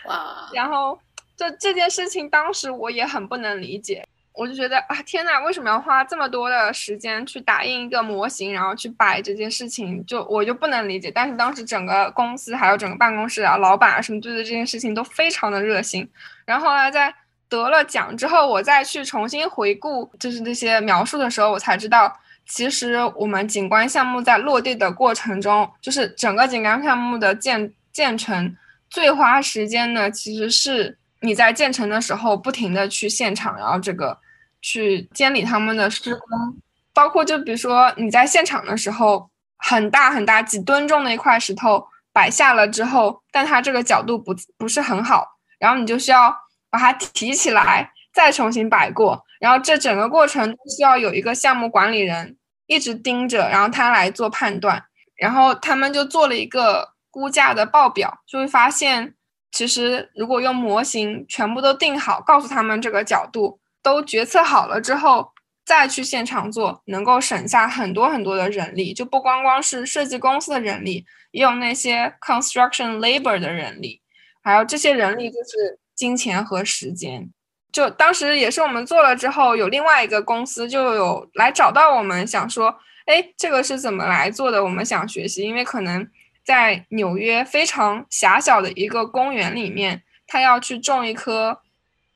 [0.07, 0.51] 哇！
[0.53, 1.01] 然后
[1.37, 10.05] 就这件事情，当时我也很不能理解，我就觉得啊，天呐，为什么要花这么多的时间去打印一个模型，然后去摆这件事情？
[10.05, 11.13] 就我就不能理解。
[11.13, 16.11] 但是当时整个公司还有整个办公室啊，老板啊什么，对这件事情都非常的热心。
[16.45, 17.15] 然后后来在。
[17.53, 22.11] 得了奖之后，我再去重新回顾，就是这些描述的时候，我才知道，
[22.49, 28.57] 其实我们景观项目在落地的过程中，就是整个景观项目的建建成，
[28.89, 34.17] 最花时间的其实是你在建成的时候不停的去现场，然后这个
[34.63, 36.57] 去监理他们的施工，
[36.95, 39.29] 包括就比如说你在现场的时候，
[39.59, 46.35] 很大很大几吨重的一块石头摆下了之后，但它这个角度不不是很好，然后你就需要。
[46.73, 54.83] 把它提起来，再重新摆过，然后这整个过程都需要有一个项目管理人一直盯着，然后他来做判断。
[55.15, 59.15] 然后他们就做了一个估价的报表，就会发现，
[59.51, 65.31] 其实如果用模型全部都定好，告诉他们这个角度都决策好了之后，
[65.67, 74.01] 再去现场做，能够省下很多很多的人力，就不光光是设计公司的人力，也有那些 construction labor 的人力，
[74.43, 75.82] 还有这些人力就是。
[76.03, 77.31] 金钱和时间，
[77.71, 82.77] 就当时也是我们做了之后，有另外一个公司就有来找到我们，想说，
[83.07, 84.65] 哎，这个是怎么来做的？
[84.65, 86.05] 我们想学习，因为可能
[86.43, 91.61] 在纽约非常狭小的一个公园里面，他要去种一棵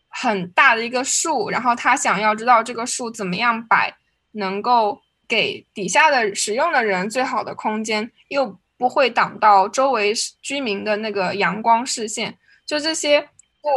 [0.09, 3.95] 很大的一个树，然后他想要知道这个树怎么样摆，
[4.33, 10.13] 能够给底下的使用的人最好的空间，又不会挡到周围
[10.43, 13.29] 居民的那个阳光视线，就这些。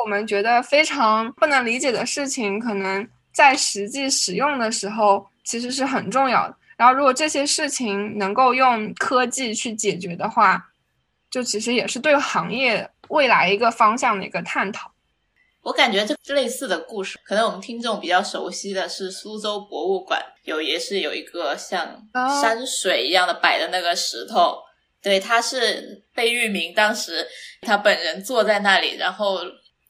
[0.04, 6.56] 我们觉得非常不能理解的事情，可能在实际使用的时候其实是很重要的。
[6.78, 10.72] 然后，如果这些事情能够用科技去解决的话，
[11.30, 14.90] 就其实也是对行业未来一个方向的一个探讨。
[15.62, 22.08] 我感觉这类似的故事，可能我们听众比较熟悉的是苏州博物馆有也是有一个像
[22.42, 24.60] 山水一样的摆的那个石头，
[25.02, 27.28] 对，他是贝聿铭当时
[27.62, 29.40] 他本人坐在那里，然后。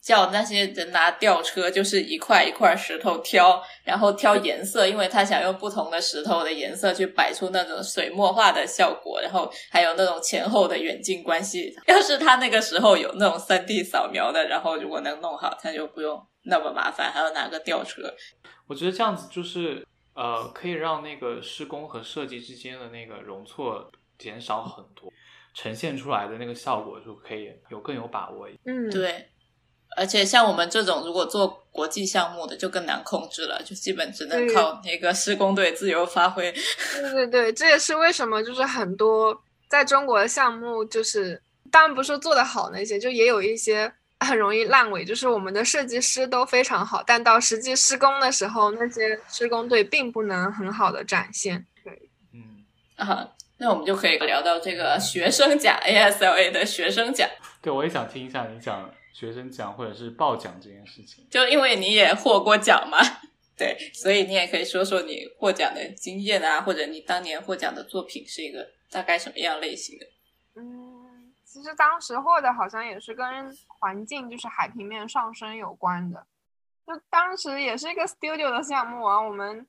[0.02, 11.76] 叫那些人拿吊车，就是一块一块石头挑，然后挑颜色，因为他想用不同的石头的颜色去摆出那种水墨画的效果，然后还有那种前后的远近关系。
[11.86, 18.02] 要是他那个时候有那种三 D 扫描的，然后如果能弄好，他就不用那么麻烦，还要拿个吊车。
[18.66, 25.12] 我觉得这样子就是呃，可以让那个施工和设计之间的那个容错减少很多，
[25.52, 28.48] 呈现出来的那个效果就可以有更有把握。
[28.64, 29.26] 嗯，对。
[29.96, 36.52] 而且像我们这种如果做国际项目的就更难控制了，就基本只能靠那个施工队自由发挥。
[36.94, 51.64] 对对对，这也是为什么就是很多在中国的项目，就是当然不是说做得好那些，就也有一些很容易烂尾，就是我们的设计师都非常好，但到实际施工的时候，那些施工队并不能很好的展现。
[51.84, 52.64] 对，嗯
[52.96, 53.28] 啊，
[53.58, 57.28] 那我们就可以聊到这个学生奖 ASLA 的学生奖。
[57.62, 58.90] 对，我也想听一下你讲。
[59.20, 62.96] 学生奖或者是报奖这件事情，就因为你也获过奖嘛，
[63.54, 70.06] 对，所以你也可以说说你获奖的经验啊，或者你当年获奖的作品是一个大概什么样类型的？
[70.54, 76.26] 嗯，其实当时获的好像也是跟环境，就是海平面上升有关的。
[76.86, 79.66] 就当时也是一个 studio 的项目啊，我们，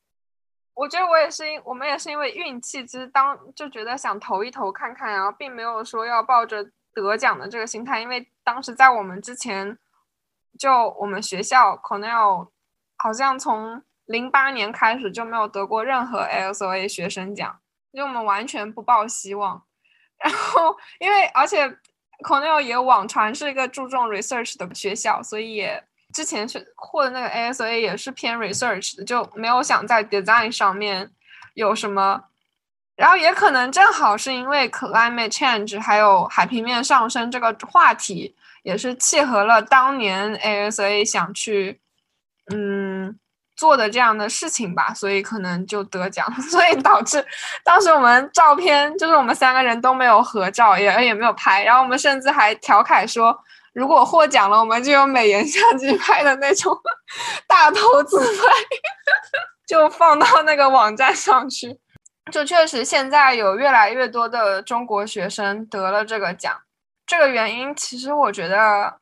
[0.73, 6.71] 我觉得我也是因我们也是因为运气，其实当就觉得想投一投看看，然后并没有说要抱着。
[6.93, 9.77] 得奖的这个心态，因为当时在我们之前，
[10.57, 12.49] 就我们学校 Cornell
[12.97, 17.59] 好像从零八年开始就没有得过任何 ASOA 学生奖，
[17.93, 19.63] 就我们完全不抱希望。
[20.17, 21.67] 然后因为而且
[22.25, 25.83] Cornell 也网传是一个注重 research 的学校，所以也
[26.13, 31.11] 之前是获的那个 ASOA 也是偏 research 的，就没有想在 design 上面
[31.53, 32.25] 有什么。
[33.01, 41.81] 然后也可能正好是因为 climate change 还有海平面上升这个话题，也是契合了当年 ASA 想去
[42.53, 43.17] 嗯
[43.57, 47.25] 做的这样的事情吧，所以可能就得奖， 所以导致
[47.63, 53.35] 当时我们照片就是我们三个人都没有合照，也也没有拍，然后我们甚至还调侃说，
[53.73, 56.79] 如果获奖了，我们就用美颜相机拍的那种
[57.49, 58.47] 大头自拍，
[59.67, 61.79] 就放到那个网站上去。
[62.29, 66.55] 就确实，现在有越来越多的中国学生得了这个奖。
[67.07, 68.99] 这个原因，其实我觉得，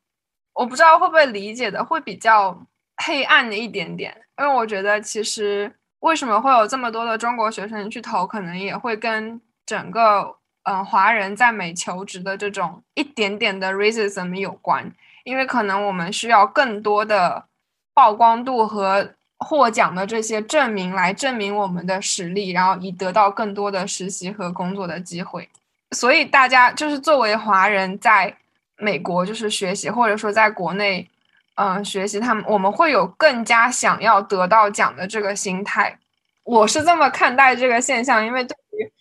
[0.54, 2.66] 我不知道会不会理解的会比较
[3.04, 4.16] 黑暗的一点点。
[4.38, 14.90] 因为我觉得，其实为什么会有这么多的中国学生去投，可能也会跟整个嗯华人在美求职的这种一点点的 racism 有关。
[15.26, 17.46] 因为可能我们需要更多的
[17.94, 19.14] 曝光度和。
[19.40, 25.50] 获奖的这些证明来证明我们的实力，然后以得到更多的实习和工作的机会。
[25.92, 28.36] 所以大家就是作为华人在
[28.78, 31.10] 美国就是学习，或者说在国内，
[31.56, 35.98] 嗯，学习，他们我们会有更加想要得到奖的这个心态。
[36.44, 38.92] 我是这么看待这个现象，因为对于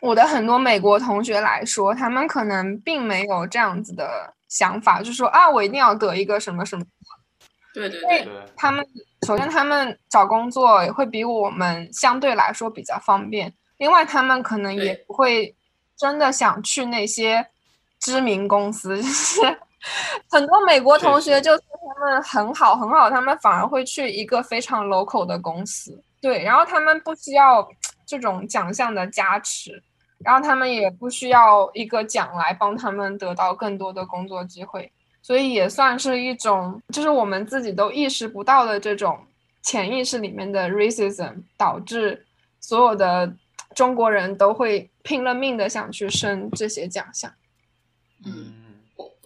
[0.00, 6.84] 我的很多美国同学来说，他们可能并没有这样子的想法，就说啊，我一定要得一个什么什么。
[7.74, 8.84] 对对对，他们
[9.26, 13.52] 首先他们找工作也会比我们相对来说比较方便。
[13.78, 15.54] 另外，他们可能也不会
[15.96, 17.46] 真的想去那些
[17.98, 19.40] 知名公司， 就是
[20.30, 21.62] 很多美国同学就是
[21.96, 26.02] 他们很好很好，他们反而会去一个非常 local 的公司。
[26.20, 27.68] 对，然后他们不需要
[28.06, 29.82] 这种奖项的加持，
[30.24, 34.90] 然后他们也不需要一个奖来帮他们得到更多的工作机会。
[35.22, 39.18] 所以也算是一种，就是我们自己都意识不到的这种
[39.62, 42.26] 潜意识里面的 racism，导致
[42.60, 43.34] 所有的
[43.74, 47.32] 中国人都会拼了命的想去升这些奖项。
[48.24, 48.57] 嗯。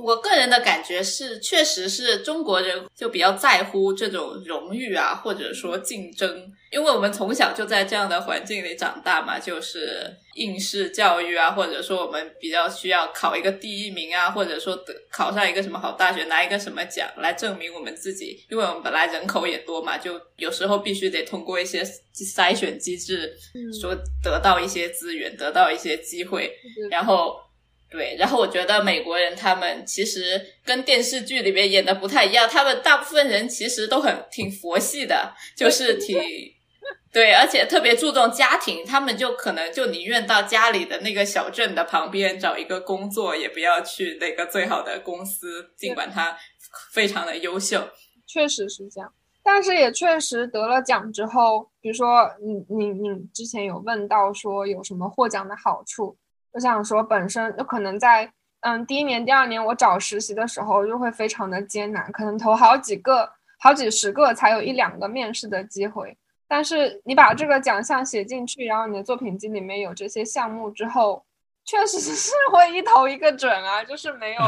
[0.02, 21.84] 我个人的感觉是，确实是中国人就比较在乎这种荣誉啊，或者说竞争，因为我们从小就在这样的环境里长大嘛，就是应试教育啊，或者说我们比较需要考一个第一名啊，或者说得考上一个什么好大学，拿一个什么奖来证明我们自己，因为我们本来人口也多嘛，就有时候必须得通过一些
[22.36, 23.32] 筛选机制，
[23.80, 26.52] 说得到一些资源，得到一些机会，
[26.90, 27.36] 然后。
[27.92, 36.18] 对，然后我觉得美国人他们其实跟电视剧里面演的不太一样，他们大部分人其实都很挺佛系的，就是挺
[37.12, 46.34] 对，而且特别注重家庭，他们就可能就宁愿到家里的那个小镇的旁边找一个工作，也不要去那个最好的公司，尽管他
[46.94, 47.86] 非常的优秀。
[48.26, 49.12] 确实是这样，
[49.44, 56.16] 但是也确实得了奖之后，比如说你你你之前有问到说有什么获奖的好处。
[56.52, 58.30] 我想说，本身就可能在
[58.60, 63.28] 嗯第一年、第二年我找实习的时候就会非常的艰难，可能投好几个、
[63.58, 66.16] 好几十个才有一两个面试的机会。
[66.46, 71.24] 但是你把这个奖项写进去，然后你的作品集里面有这些项目之后，
[71.64, 74.40] 确实 是会一投一个准啊，就是没有，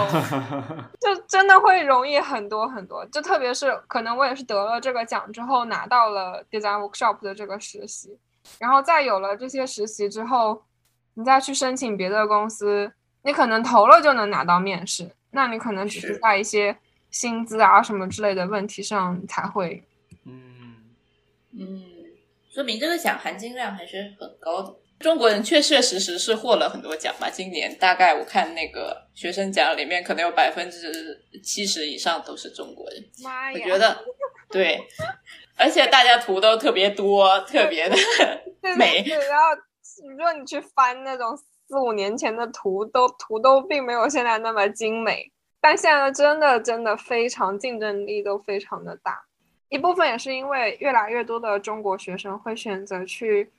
[1.01, 3.07] 就真的会容易很多很多。
[3.07, 8.19] 就特别是可能我也是得了这个奖之后拿到了 design workshop 的这个实习，
[8.59, 10.63] 然后再有了这些实习之后。
[11.15, 12.93] 你再去申请别的公司，
[13.23, 16.77] 你可能投了就能拿到面试，那你可能只是在一些
[17.11, 19.85] 薪资啊什么之类的问题上才会，
[20.27, 20.77] 嗯
[21.57, 21.85] 嗯，
[22.53, 24.75] 说明这个奖含金量还是很高的。
[25.01, 27.29] 中国人确确实实是获了很多奖吧？
[27.31, 33.05] 今年大概我看那个学生奖里面，可能有百分之七十以上都是中国人。
[33.23, 33.61] 妈呀！
[33.63, 34.05] 我觉得
[34.51, 34.81] 对，
[35.57, 37.97] 而且大家图都特别多，特别的
[38.77, 39.05] 美。
[39.05, 39.63] 然后。
[40.03, 45.31] 如果你去翻那种四五年前的图，都图都并没有现在那么精美。
[45.61, 49.25] 但现在真的真的非常竞争力都非常的大，
[49.71, 53.51] 一部分也是因为越来越多的中国学生会选择去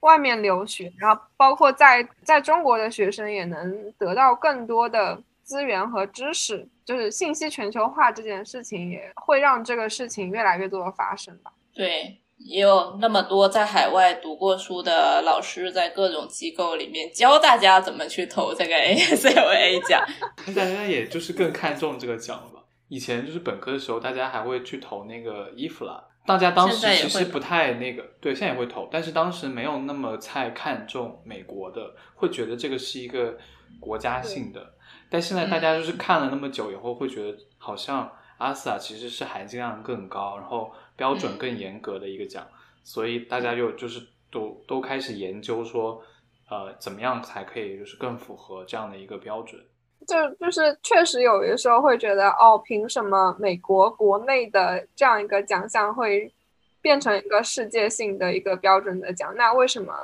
[0.00, 11.52] 外面留学，然后包括在在中国的学生也能得到更多的资源和知识，就是信息全球化这件事情也会让这个事情越来越多的发生吧。
[11.72, 12.18] 对。
[12.38, 20.02] 也有那么多在海外读过书的老师，在各种机构里面教大家怎么去投这个 ASLA 奖。
[20.46, 22.62] 大家也就是更看重这个奖了吧？
[22.88, 33.36] 以前就是本科的时候，大家还会去投那个伊芙拉，大家当时其实不太那个，对，现在也会投，但是当时没有那么太看重美国的，会觉得这个是一个
[33.78, 34.74] 国家性的。
[35.10, 42.46] 但现在大家就是看了那么久以后，会觉得好像阿斯啊其实是含金量更高，然后标准更严格的一个奖，
[42.82, 46.02] 所以大家就就是都都开始研究说，
[46.50, 49.58] 呃，怎么样才可以就是更符合这样的一个标准。
[50.06, 56.32] 就就是确实有的时候会觉得，哦，凭什么美国国内的这样一个奖项会
[56.80, 59.32] 变成一个世界性的一个标准的奖？
[59.36, 59.94] 那为什么，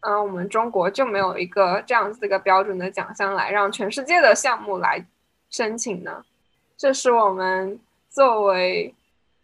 [0.00, 5.04] 嗯、我们中国就没有一个这样子的一个标准的奖项来让全世界的项目来
[5.48, 6.24] 申请呢？
[6.76, 8.94] 这是我们作为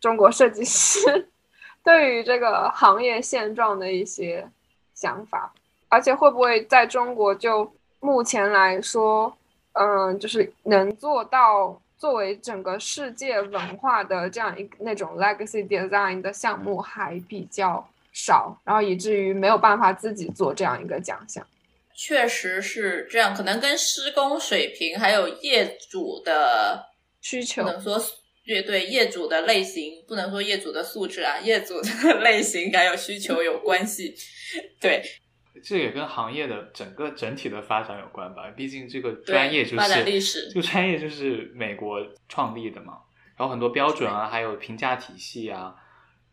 [0.00, 1.28] 中国设计师
[1.84, 4.48] 对于这个行业现状的一些
[4.94, 5.52] 想法，
[5.88, 9.36] 而且会不会在中国就目前来说，
[9.72, 21.46] 嗯，就是能做到作为整个世界文化的这样一那种 legacy design 的项目还比较少，然后以至于没有办法自己做这样一个奖项。
[21.94, 26.88] 确实是这样，可能跟施工水平还有业主的
[27.22, 27.98] 需求不能说
[28.46, 34.14] 乐队业主的类型，不能说业主的素质啊，业主的 类型还有需求有关系。
[34.80, 35.02] 对，
[35.62, 43.00] 这也跟行业的整个整体的发展有关吧，毕竟这个专业就发展是历史这个专业就是美国创立的嘛，
[43.36, 45.74] 然后很多标准啊，还有评价体系啊，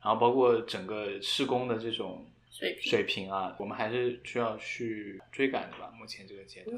[0.04, 2.92] 然后包括整个施工的这种水平。
[2.92, 5.92] 水平啊，我们还是需要去追赶的吧。
[5.98, 6.78] 目前这个阶段，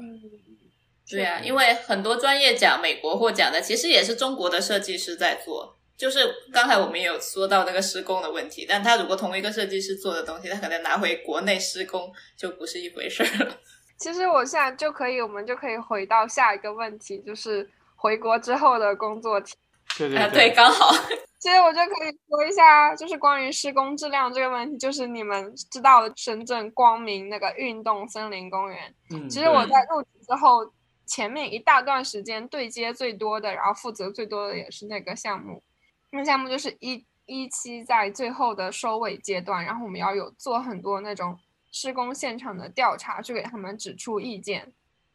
[1.08, 5.76] 对啊，因为很多专业奖美国获奖的，其实也是中国的设计师在做。
[5.96, 6.18] 就是
[6.52, 13.56] 刚才我们也有说到那个施工的问题，但他如果同一个设计师做的东西，他可能拿回国内施工就不是一回事儿了。
[13.98, 19.54] 其实我现在就可以，我们就可以回到下一个问题，就是回国之后的工作体
[19.96, 20.92] 对啊，对对，刚好。
[21.40, 28.94] 其实我就可以说一下，就是关于施工质量这个问题，就是你们知道的深圳光明那个运动森林公园。
[29.14, 30.70] 嗯，其实我在入职之后，
[31.06, 35.62] 前面一大段时间对接最多的，然后负责最多的也是那个项目。
[36.10, 41.38] 那项目就是一一期在最后的收尾阶段，然后我们要有做很多那种
[41.72, 44.72] 施工现场的调查，去给他们指出意见。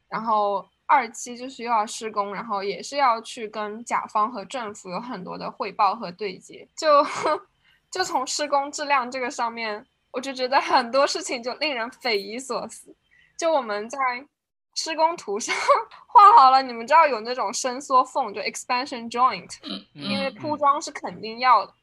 [0.10, 6.68] 然后二期就是又要施工，然后也是要去跟甲方和政府有很多的汇报和对接。
[6.76, 7.06] 就
[7.90, 12.94] 就从施工质量这个上面，我就觉得很多事情就令人匪夷所思。
[13.38, 13.98] 就我们在
[14.76, 15.56] 施工图上
[16.08, 21.74] 画好了，你们知道有那种伸缩缝，就 expansion joint，嗯因为嗯铺装是肯定要的。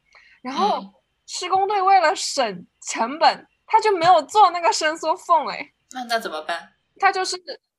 [0.41, 0.93] 然后嗯
[1.27, 6.73] 施工队为了省成本，他就没有做那个伸缩缝，哎，那那怎么办？
[6.99, 7.37] 他就是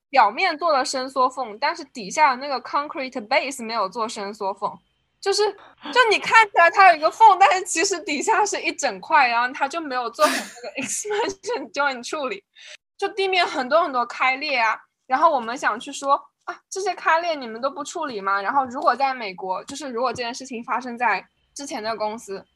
[0.08, 4.72] 表面做了伸缩缝，但是底下的那个 concrete base 没有做伸缩缝。
[5.20, 5.52] 就是，
[5.92, 12.42] 就你看起来它有一个缝，但是其实底下是一整块，然后他就没有做好那个 expansion joint 处理，
[12.96, 14.80] 就地面很多很多开裂啊。
[15.10, 18.40] 然后我们想去说啊，这些开裂你们都不处理吗？
[18.40, 22.46] 然后如果在美国，就是如果这件事情发生在之前的公司，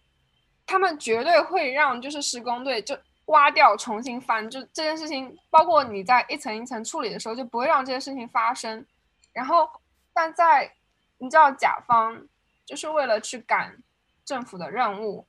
[0.65, 8.87] 他们绝对会让就是施工队就挖掉重新翻，就这件事情，包括你在一层一层处理的时候，就不会让这件事情发生。
[9.33, 9.69] 然后，
[10.13, 10.73] 但在
[11.19, 12.25] 你知道甲方
[12.65, 13.83] 就是为了去赶
[14.25, 15.27] 政府的任务，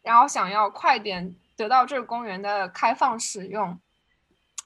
[0.00, 3.78] 然后想要快点得到这个公园的开放使用，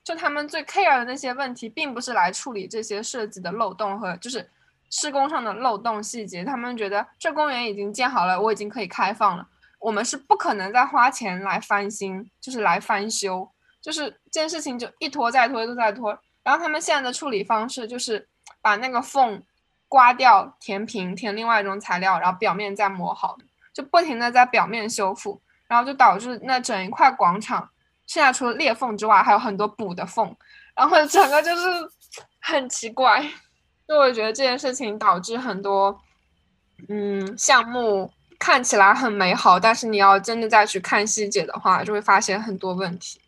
[0.07, 4.48] 就他们最 care 的那些问题，并不是来处理这些设计的漏洞和就是
[4.88, 6.44] 施工上的漏洞细节。
[6.44, 9.48] 他们觉得这公园已经建好了，我已经可以开放了，
[9.80, 13.50] 我们是不可能再花钱来翻新，就是来翻修，
[13.82, 16.16] 就是这件事情就一拖再拖，一拖再拖。
[16.44, 18.28] 然后他们现在的处理方式就是
[18.62, 19.42] 把那个缝
[19.88, 23.36] 刮掉，填平，填另外一种材料，然后表面再磨好，
[23.74, 27.70] 就不停的在表面修复，然后就导致那整一块广场，
[28.07, 30.34] 现在除了裂缝之外，还有很多补的缝，
[30.74, 31.62] 然后整个就是
[32.40, 33.24] 很奇怪。
[33.88, 36.00] 就我觉得这件事情导致很多，
[36.88, 43.20] 嗯，项目看起来很美好，但是你要真的再去看细节的话，就会发现很多问题。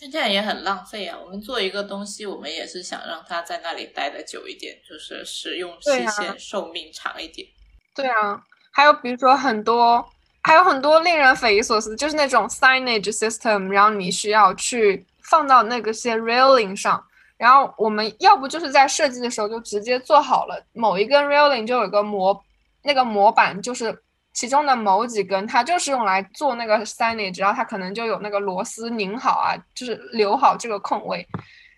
[0.00, 1.18] 那这样也很浪费啊！
[1.18, 7.48] 我们做一个东西，我们也是想让它在那里待的久一点，就是使用期限、寿命长一点。
[7.94, 10.06] 对啊，还有比如说很多，
[10.46, 17.04] 还有很多令人匪夷所思，就是那种 signage system，然后你需要去放到那个些 railing 上，
[17.36, 22.40] 然后我们要不就是在设计的时候就直接做好了，某一根 railing 就有个模，
[22.84, 24.00] 那个模板就是
[24.32, 31.26] 其中的某几根，它就是用来做那个 signage，然后它可能就有那个螺丝拧好啊，就是留好这个空位，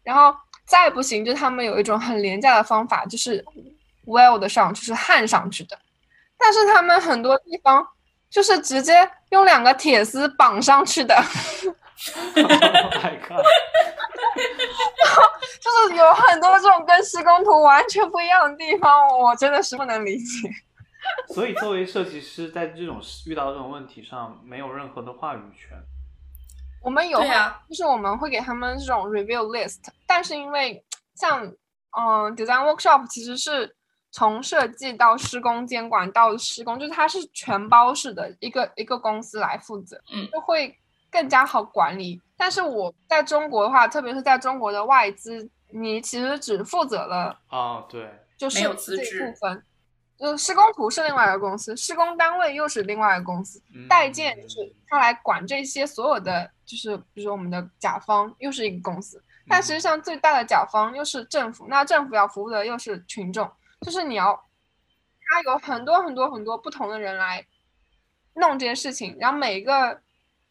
[0.02, 3.42] 然后再不行，就他们有一种很廉价的方法，就是
[4.04, 5.78] weld 上就是焊上去的。
[6.36, 7.88] 但是他们很多地方
[8.30, 11.14] 就是直接用两个铁丝绑上去的。
[12.36, 13.44] My God！
[15.60, 20.48] 就是有很多这种跟施工图完全不一样的地方，我真的是不能理解。
[21.34, 25.76] 所以，作为设计师，在这种遇到这种问题上，没有任何的话语权。
[26.82, 30.84] 我们有，对啊，就是我们会给他们这种 review list，但是因为
[31.16, 31.44] 像
[31.98, 33.74] 嗯 design workshop 其实是
[34.18, 40.76] 从设计到施工监管到施工，就是它是全包式的一个一个公司来负责，嗯，就会
[41.08, 42.20] 更加好管理。
[42.36, 49.62] 但是我在中国的话，特别是在中国的外资，你其实只负责了哦，对，就是有这一资质部分。
[50.18, 54.56] 就施工图是另外一个公司，施工单位又是另外一个公司，嗯代建就是
[54.88, 63.48] 他来管这些所有的，就是比如说我们的甲方又是一个公司，但实际上最大的甲方又是政府，那政府要服务的又是群众，
[63.80, 64.48] 就是你要，
[65.26, 67.46] 他有很多很多很多不同的人来
[68.34, 70.00] 弄这些事情，然后每一个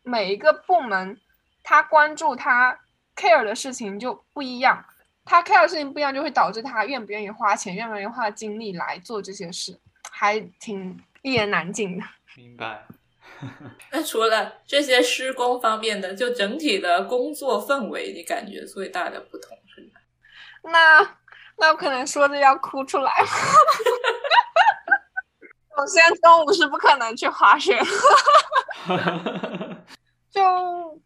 [0.03, 1.19] 每一个部门，
[1.63, 2.79] 他关注他
[3.15, 4.85] care 的事情就不一样，
[5.25, 9.77] 他 care 的事情不一样，就会导致他愿不愿意花钱，愿不愿意花精力来做这些事，
[10.11, 12.03] 还挺一言难尽的。
[12.37, 12.85] 明白。
[13.91, 19.81] 那除了这些施工方面的，就整体的工作氛围，你感觉最大的不同是
[20.63, 20.71] 哪？
[20.71, 21.17] 那
[21.57, 23.11] 那我可能说着要哭出来。
[25.77, 27.79] 首先，中午是不可能去滑雪。
[30.31, 31.01] 就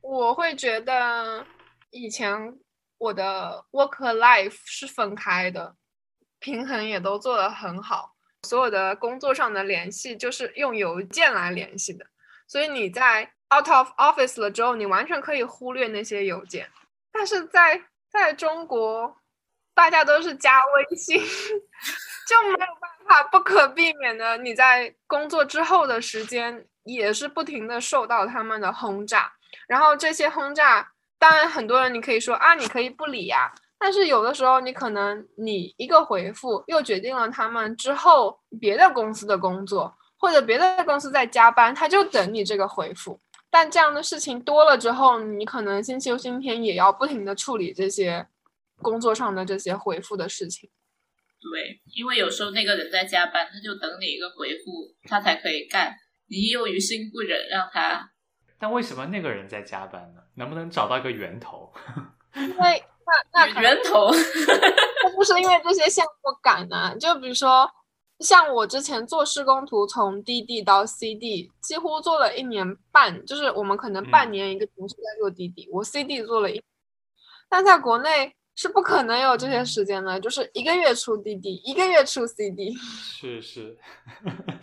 [0.00, 1.44] 我会觉得，
[1.90, 2.58] 以前
[2.98, 5.74] 我的 work life 是分开的，
[6.38, 8.14] 平衡也都做得很好。
[8.42, 12.06] 所有的工作上的联系就是用邮件来联系的，
[12.46, 16.70] 所以你在 out of office 了之后，你完全可以忽略那些邮件。
[17.10, 19.16] 但是在在中国，
[19.74, 21.18] 大家都是加微信，
[22.28, 29.32] 就没有办法不可避免的，你在工作之后的时间也是不停的受到他们的轰炸。
[29.66, 43.20] 然后这些轰炸，当然很多人你可以说啊，你可以不理呀、但是有的时候你可能你一个回复又决定了他们之后别的公司的工作，或者别的公司在加班，他就等你这个回复。
[43.50, 48.26] 但这样的事情多了之后，你可能星期六、星期天也要不停的处理这些
[48.84, 50.70] 工作上的这些回复的事情。
[51.40, 55.96] 对，因为有时候那个人在加班，他就等你一个回复，他才可以干。
[56.28, 58.10] 你又于心不忍，让他
[58.58, 60.22] 但为什么那个人在加班呢？
[60.36, 61.72] 能不能找到一个源头？
[62.36, 62.84] 因为
[63.32, 64.10] 那那源头。
[65.14, 67.70] 不是因为这些项目赶呢、就比如说
[68.20, 76.60] 像我之前做施工图，从 DD 到 CD，几乎做了一年半，就是我们可能半嗯年一个同事在做 DD，、我 CD 做了一，
[77.48, 83.76] 但在国内是不可能有这些时间的，就是一个月出 DD，一个月出 CD，是 是，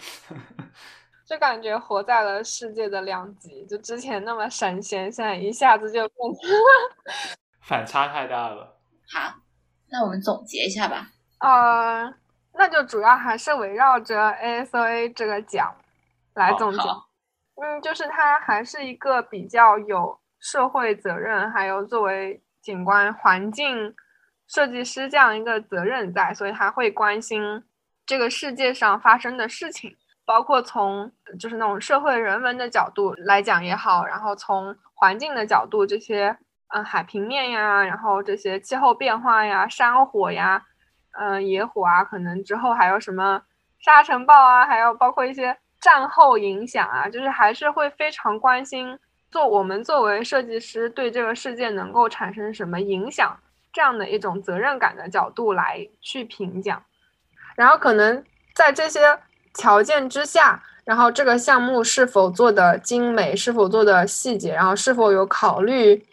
[1.27, 6.49] 就感觉活在了世界的两极，就之前那么神仙，现在一下子就变成。
[7.61, 8.77] 反差太大了。
[9.13, 9.35] 好，
[9.89, 11.07] 那我们总结一下吧。
[11.39, 12.13] 呃，
[12.53, 15.73] 那就主要还是围绕着 ASOA 这个奖
[16.33, 16.79] 来总结。
[17.55, 23.95] 嗯，就是它还是一个比较有社会责任，还有作为景观环境
[24.47, 27.64] 设计师这样一个责任在，所以他会关心
[28.05, 29.95] 这个世界上发生的事情，
[30.26, 36.38] 包括从就是那种社会人文的角度来讲也好，然后从环境的角度，这些
[36.68, 40.64] 嗯海平面呀，然后这些气候变化呀、山火呀、
[41.20, 43.41] 嗯野火啊，可能之后还有什么
[43.80, 48.99] 沙尘暴啊，还有包括一些战后影响啊，就是还是会非常关心
[49.32, 53.39] 做我们作为设计师对这个世界能够产生什么影响
[53.71, 56.84] 这样的一种责任感的角度来去评奖，
[57.55, 58.21] 然后可能
[58.53, 59.17] 在这些
[59.53, 66.05] 条件之下，然后这个项目是否做的精美，是否做的细节，然后是否有考虑，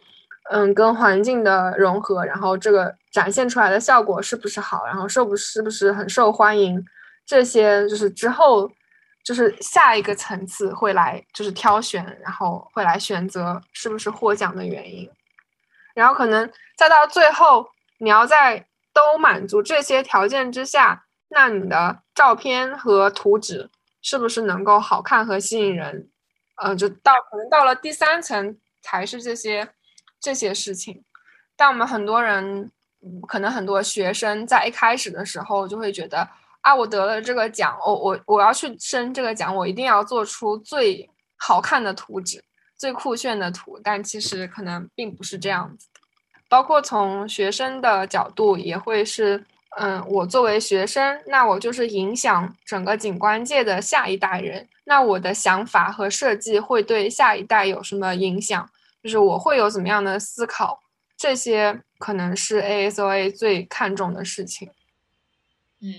[0.50, 6.84] 嗯，跟环境的融合，然后这个展现出来的效果是不是好，然后受不是不是很受欢迎，
[7.26, 8.70] 这些就是之后
[9.28, 15.06] 就是下一个层次会来就是挑选，然后会来选择是不是获奖的原因，
[15.92, 17.68] 然后可能再到最后，
[17.98, 23.68] 你要在都满足这些条件之下，那你的照片和图纸
[24.00, 26.08] 是不是能够好看和吸引人？
[26.56, 29.68] 呃，就到可能到了第三层才是这些
[30.18, 31.04] 这些事情。
[31.54, 32.72] 但我们很多人，
[33.26, 36.26] 可能很多学生在一开始的时候就会觉得
[36.60, 42.42] 啊，我得了这个奖，我我我要去申这个奖，我一定要做出最好看的图纸、
[42.76, 43.80] 最酷炫的图。
[43.82, 45.88] 但其实可能并不是这样子。
[46.48, 49.44] 包括从学生的角度，也会是，
[49.76, 54.68] 嗯，我作为学生，那我就是影响整个景观界的下一代人。
[54.84, 58.70] 那我的想法和设计会对下一代有什么影响？
[59.02, 60.80] 就是我会有怎么样的思考？
[61.16, 64.70] 这些可能是 ASOA 最看重的事情。
[65.80, 65.92] 嗯，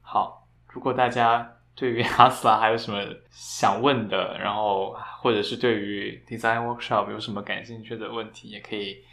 [0.00, 0.46] 好，
[0.80, 9.04] 如果大家对于阿斯拉还有什么想问的，然后或者是对于 Design Workshop 有什么感兴趣的问题，也可以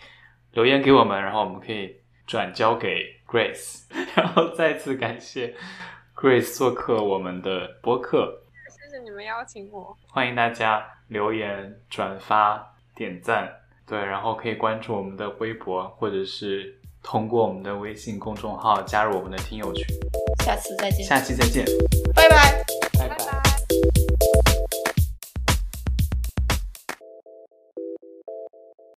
[0.54, 3.84] 留言给我们，然后我们可以转交给 Grace。
[4.16, 5.54] 然后再次感谢
[6.16, 9.98] Grace 做客我们的播客，谢谢你们邀请我。
[10.08, 13.54] 欢迎大家留言、转发、点赞，
[13.86, 19.86] 对，然后可以关注我们的微博，或者是通过我们的微信公众号加入我们的听友群。
[20.44, 21.66] 下次再见，下期再见，
[22.14, 22.64] 拜拜。
[22.98, 23.37] 拜拜拜。